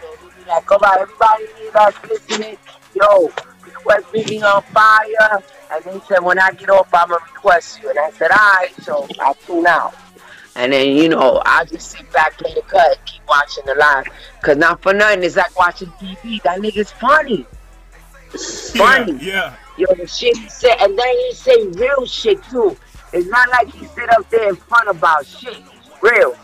[0.01, 2.58] So he be like, come on, everybody that's listening,
[2.93, 3.32] yo,
[3.64, 5.41] request me being on fire.
[5.72, 7.89] And he said, when I get off, I'm going to request you.
[7.89, 8.70] And I said, all right.
[8.82, 9.95] So I tune out.
[10.55, 14.05] And then, you know, I just sit back, play the cut, keep watching the live.
[14.39, 16.41] Because not for nothing, it's like watching TV.
[16.41, 17.45] That nigga's funny.
[18.76, 19.24] Funny.
[19.24, 19.55] Yeah.
[19.78, 22.76] Yo, the shit he said, and then he say real shit too.
[23.13, 25.55] It's not like he sit up there in front about shit.
[25.55, 26.36] He's real.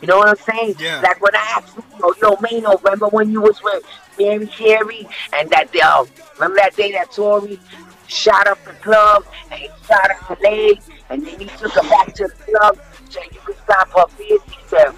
[0.00, 0.76] You know what I'm saying?
[0.78, 1.00] Yeah.
[1.00, 3.84] Like when I asked you, yo, yo, Mano, remember when you was with
[4.18, 6.04] Mary Carey and that uh,
[6.34, 7.60] remember that day that Tory
[8.12, 11.88] shot up the club and he shot up her leg and then he took her
[11.88, 14.40] back to the club so you could stop her fears.
[14.46, 14.92] He said,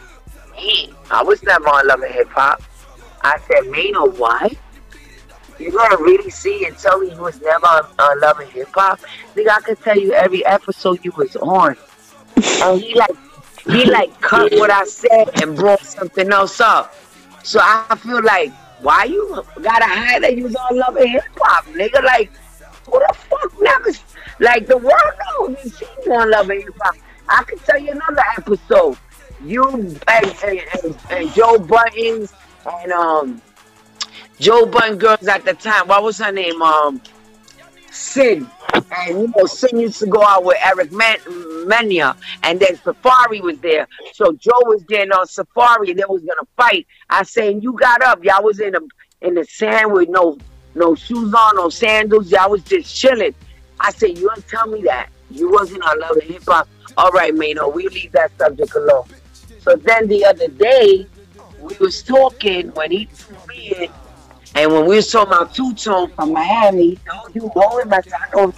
[0.56, 2.62] me, I was never on Love and Hip Hop.
[3.22, 4.52] I said, Mano, what?
[5.58, 8.68] You're gonna really see and tell me you was never on, on Love and Hip
[8.74, 9.00] Hop?
[9.34, 11.76] Nigga, I could tell you every episode you was on.
[12.36, 13.16] And he like,
[13.64, 16.94] he like cut what I said and brought something else up.
[17.42, 21.24] So I feel like, why you gotta hide that you was on Love and Hip
[21.36, 22.02] Hop, nigga?
[22.02, 22.30] Like,
[22.86, 23.90] who the fuck never,
[24.40, 26.96] like the world knows you seen you on Love Hip Hop.
[27.28, 28.98] I could tell you another episode.
[29.42, 32.32] You and, and, and, Joe Buddens
[32.82, 33.42] and um
[34.38, 35.88] Joe Budden girls at the time.
[35.88, 36.60] What was her name?
[36.62, 37.00] Um,
[37.90, 38.48] Sin.
[38.72, 43.40] And you know, Sin used to go out with Eric Man- Mania, and then Safaree
[43.40, 43.86] was there.
[44.12, 46.86] So Joe was there and on Safaree, and they was gonna fight.
[47.08, 48.24] I said, you got up.
[48.24, 48.88] Y'all was in the
[49.20, 50.38] in the sand with no
[50.74, 52.30] no shoes on, no sandals.
[52.30, 53.34] Y'all was just chilling.
[53.80, 55.08] I said, you don't tell me that.
[55.30, 56.68] You wasn't on Love and Hip Hop.
[56.96, 59.04] All right, Mano, we leave that subject alone.
[59.60, 61.06] So then the other day,
[61.60, 63.88] we was talking when he threw me in,
[64.54, 67.92] and when we was talking about Two Tone from Miami, no, you know him.
[67.92, 68.52] I said, I know.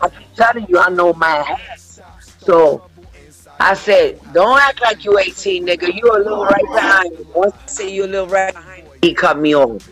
[0.00, 2.00] I keep telling you, I know my hats.
[2.38, 2.88] So
[3.60, 5.94] I said, don't act like you 18, nigga.
[5.94, 7.26] You a little right behind me.
[7.34, 9.88] Once I say you a little right behind me, he cut me off.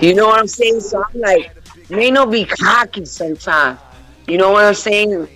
[0.00, 0.80] You know what I'm saying?
[0.80, 1.52] So I'm like,
[1.90, 3.78] may not be cocky sometimes.
[4.26, 5.28] You know what I'm saying?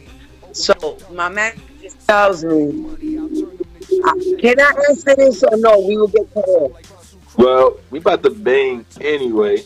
[0.52, 2.68] So my man just tells me,
[4.04, 5.78] uh, can I answer this or no?
[5.80, 7.36] We will get cut off.
[7.36, 9.62] Well, we about to bang anyway.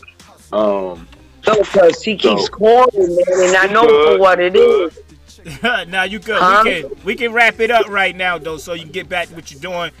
[0.51, 1.07] Um,
[1.47, 4.99] No, because he keeps So- calling, man, and I know for what it is.
[5.87, 6.37] now you good.
[6.39, 6.61] Huh?
[6.63, 9.29] We can we can wrap it up right now though, so you can get back
[9.29, 9.91] to what you're doing.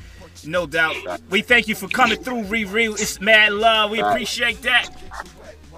[0.45, 0.95] No doubt.
[1.29, 2.91] We thank you for coming through, Riri.
[2.99, 3.91] It's mad love.
[3.91, 4.89] We appreciate that.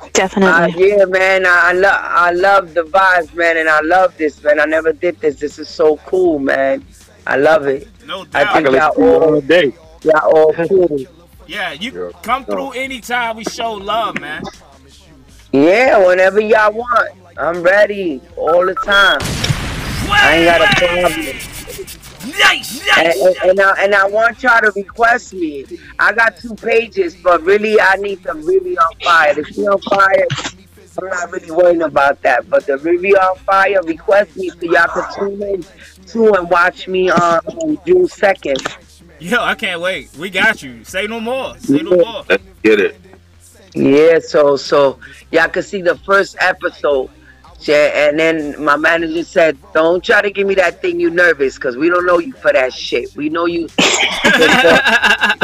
[0.02, 0.90] Uh, Definitely.
[0.90, 4.60] yeah, man, I, I love I love the vibes, man, and I love this, man.
[4.60, 5.40] I never did this.
[5.40, 6.84] This is so cool, man.
[7.26, 7.88] I love it.
[8.06, 8.48] No doubt.
[8.48, 9.74] I think can y'all listen to you all all, day.
[10.04, 11.00] y'all all cool.
[11.48, 12.22] Yeah, you Yeah.
[12.22, 14.44] come through anytime we show love, man.
[15.52, 17.12] Yeah, whenever y'all want.
[17.38, 19.20] I'm ready all the time.
[19.22, 21.63] I ain't got a problem.
[22.26, 23.22] Nice, And, nice.
[23.22, 25.66] and, and, I, and I want y'all to request me.
[26.00, 29.34] I got two pages, but really, I need them Riri on fire.
[29.34, 30.26] The she on fire,
[31.02, 32.50] I'm not really worrying about that.
[32.50, 35.66] But the Riri on fire, request me so y'all can tune in
[36.06, 38.78] too and watch me on, on June 2nd.
[39.20, 40.14] Yo, I can't wait.
[40.18, 40.84] We got you.
[40.84, 41.58] Say no more.
[41.58, 42.26] Say no more.
[42.30, 43.00] let's get it.
[43.74, 45.00] Yeah, so so
[45.32, 47.10] y'all can see the first episode.
[47.66, 51.58] Yeah, and then my manager said, "Don't try to give me that thing you nervous,
[51.58, 53.16] cause we don't know you for that shit.
[53.16, 55.36] We know you." I,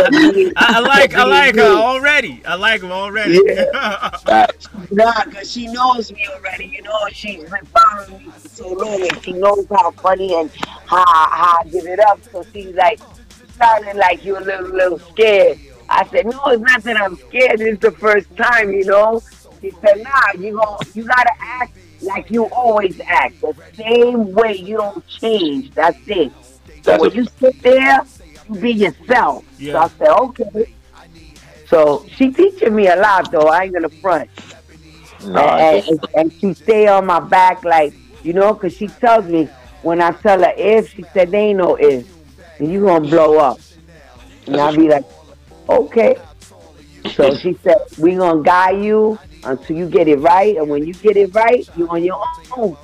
[0.58, 2.42] I like I like her already.
[2.46, 3.40] I like her already.
[4.26, 4.68] Facts.
[4.92, 6.66] Nah, cause she knows me already.
[6.66, 10.50] You know, she's been following me for so long, and she knows how funny and
[10.88, 12.20] how how I give it up.
[12.32, 13.00] So she's like,
[13.58, 15.60] sounding like you a little little scared.
[15.90, 17.62] I said, no, it's not that I'm scared.
[17.62, 19.22] It's the first time, you know.
[19.62, 24.56] She said, nah, you gon' you gotta act like you always act, the same way.
[24.58, 25.72] You don't change.
[25.76, 26.34] That's it.
[26.86, 28.00] So That's when a- you sit there,
[28.48, 29.46] you be yourself.
[29.58, 29.74] Yeah.
[29.74, 30.66] So I said, okay.
[31.66, 33.48] So she teaching me a lot, though.
[33.48, 34.30] I ain't gonna front
[35.22, 39.26] No, and, and, and she stay on my back like you know because she tells
[39.26, 42.06] me when i tell her if she said they ain't no if
[42.60, 43.62] and you gonna blow up
[44.48, 45.04] and i'll be like
[45.70, 46.16] okay
[47.16, 50.94] so she said we gonna guide you until you get it right and when you
[50.94, 52.22] get it right you're on your
[52.58, 52.78] own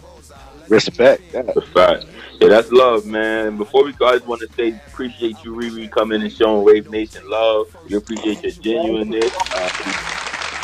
[0.68, 1.32] Respect.
[1.32, 2.06] That's a fact.
[2.40, 3.58] Yeah, that's love, man.
[3.58, 6.90] Before we go, I just want to say appreciate you, Riri, coming and showing Wayve
[6.90, 7.68] Nation love.
[7.88, 9.32] We appreciate your genuineness.
[9.54, 9.70] Uh,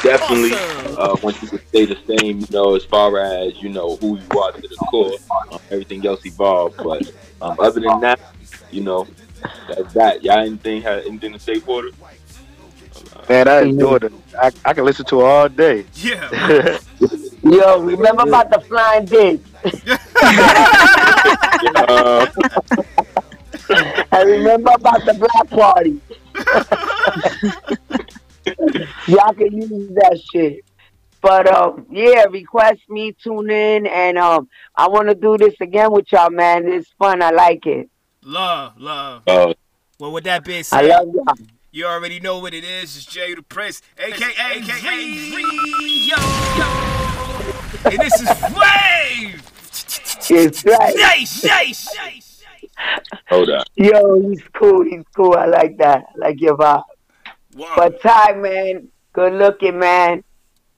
[0.03, 0.53] definitely
[0.97, 4.17] uh, want you to stay the same, you know, as far as, you know, who
[4.17, 5.17] you are to the core.
[5.51, 6.77] Um, everything else evolved.
[6.77, 7.11] But
[7.41, 8.19] um, other than that,
[8.71, 9.07] you know,
[9.67, 10.23] that's that.
[10.23, 11.89] Y'all anything, have anything to say, Porter?
[13.31, 14.11] Man, I enjoy it.
[14.37, 15.85] I, I can listen to it all day.
[15.95, 16.77] Yeah.
[17.43, 19.41] Yo, remember about the flying disc?
[21.73, 22.25] Uh,
[24.11, 26.01] I remember about the black party.
[29.07, 30.65] Y'all can use that shit.
[31.21, 35.91] But um, yeah, request me, tune in, and um, I want to do this again
[35.91, 36.67] with y'all, man.
[36.67, 37.21] It's fun.
[37.21, 37.87] I like it.
[38.23, 39.21] love, love.
[39.27, 39.53] oh,
[39.99, 41.35] Well, with that being I love y'all.
[41.73, 42.97] You already know what it is.
[42.97, 44.97] It's Jay the Prince, aka aka
[45.35, 46.17] Rio.
[47.85, 49.41] And this is Wayve.
[50.29, 51.25] It's right.
[51.27, 52.21] Shay, Shay, Shay.
[53.29, 53.63] hold on.
[53.75, 54.83] Yo, he's cool.
[54.83, 55.33] He's cool.
[55.35, 56.03] I like that.
[56.15, 56.83] I like your vibe.
[57.55, 57.73] Wow.
[57.77, 60.23] But Ty, man, good looking, man.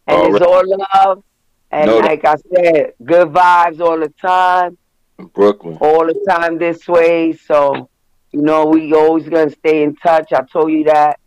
[0.06, 0.48] And All it's right.
[0.48, 1.24] all love.
[1.72, 2.10] And No doubt.
[2.10, 4.78] like I said, good vibes all the time.
[5.34, 5.78] Brooklyn.
[5.82, 7.34] all the time this way.
[7.34, 7.90] So,
[8.34, 10.34] you know, we always gonna stay in touch.
[10.34, 11.20] I told you that.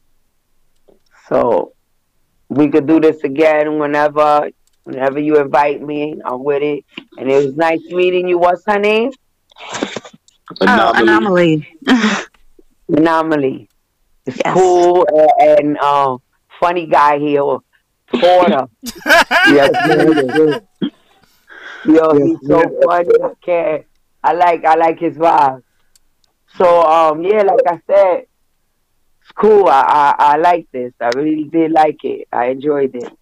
[1.29, 1.73] So
[2.49, 4.51] we could do this again whenever
[4.85, 6.17] whenever you invite me.
[6.25, 6.85] I'm with it.
[7.17, 8.39] And it was nice meeting you.
[8.39, 9.13] What's her name?
[10.61, 11.67] Oh, Anomaly.
[11.87, 12.27] anomaly.
[12.89, 13.69] Anomaly.
[14.27, 14.55] It's Yes.
[14.55, 16.19] cool and, and uh,
[16.61, 17.59] funny guy here,
[18.09, 18.67] Porter.
[19.47, 20.61] yes, yes, yes.
[21.85, 23.11] Yo, he's so funny.
[23.23, 23.85] I can't.
[24.25, 25.63] I like I like his vibe.
[26.57, 28.27] So um yeah, like I said,
[29.21, 29.67] it's cool.
[29.69, 30.93] I, I I like this.
[31.01, 32.29] I really did like it.
[32.33, 33.13] I enjoyed it.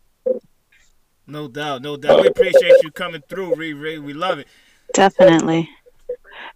[1.26, 2.20] No doubt, no doubt.
[2.20, 4.02] We appreciate you coming through, Riri.
[4.02, 4.46] We love it.
[4.92, 5.70] Definitely.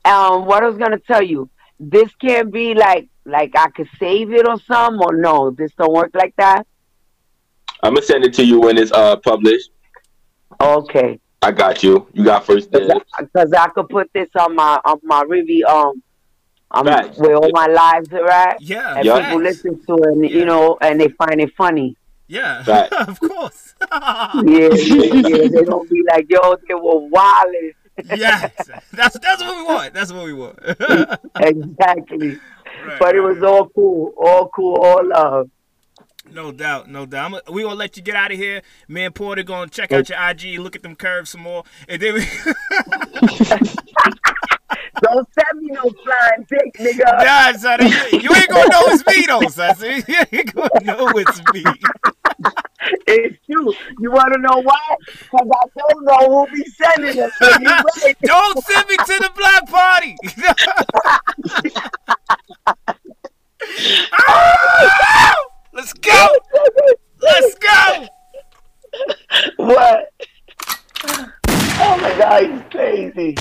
[0.05, 1.49] Um, what I was gonna tell you,
[1.81, 5.93] this can't be like like I could save it or something, or no, this don't
[5.93, 6.67] work like that.
[7.83, 9.71] I'm gonna send it to you when it's uh published.
[10.61, 12.07] Okay, I got you.
[12.13, 12.93] You got first dibs.
[13.19, 16.03] because I could put this on my on my Rivi um
[16.71, 17.19] um Facts.
[17.19, 19.21] where all my lives are at, Yeah, and Yeah.
[19.23, 20.37] people listen to it, and Yeah.
[20.39, 21.97] you know, and they find it funny.
[22.27, 22.93] Yeah, Right.
[22.93, 23.75] of course.
[23.91, 25.49] Yeah, yeah, yeah.
[25.49, 27.73] They don't be like, yo, they were wilding.
[28.17, 28.53] yes,
[28.93, 29.95] that's that's what we want.
[29.95, 30.59] That's what we want.
[31.41, 32.39] exactly.
[32.87, 35.51] Right, But it right, was all cool, all cool, all love.
[36.31, 37.33] No doubt, no doubt.
[37.49, 38.61] I'm, we gonna let you get out of here.
[38.87, 42.01] Me and Porter gonna check out your IG, look at them curves some more, and
[42.03, 42.27] then we.
[45.03, 47.25] Don't send me no flying dick, nigga.
[47.25, 47.81] nah, son,
[48.13, 49.75] you, ain't gonna know it's me though, son.
[49.77, 51.65] So you ain't gonna know it's me.
[53.07, 53.75] It's you.
[54.01, 54.97] You want to know why?
[55.07, 57.33] Because I don't know who be sending it.
[57.39, 58.17] So right.
[58.23, 60.17] Don't send me to the black party.
[64.13, 65.35] Ah!
[65.73, 66.29] Let's go.
[67.21, 68.07] Let's go.
[69.57, 70.13] What?
[71.81, 73.35] Oh my God, he's crazy.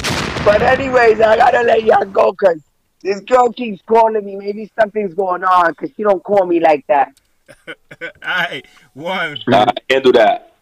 [0.45, 2.61] But anyways, I gotta let y'all go because
[3.01, 4.35] this girl keeps calling me.
[4.35, 7.13] Maybe something's going on because she don't call me like that.
[7.67, 9.37] All right, one.
[9.51, 10.53] Uh, handle that.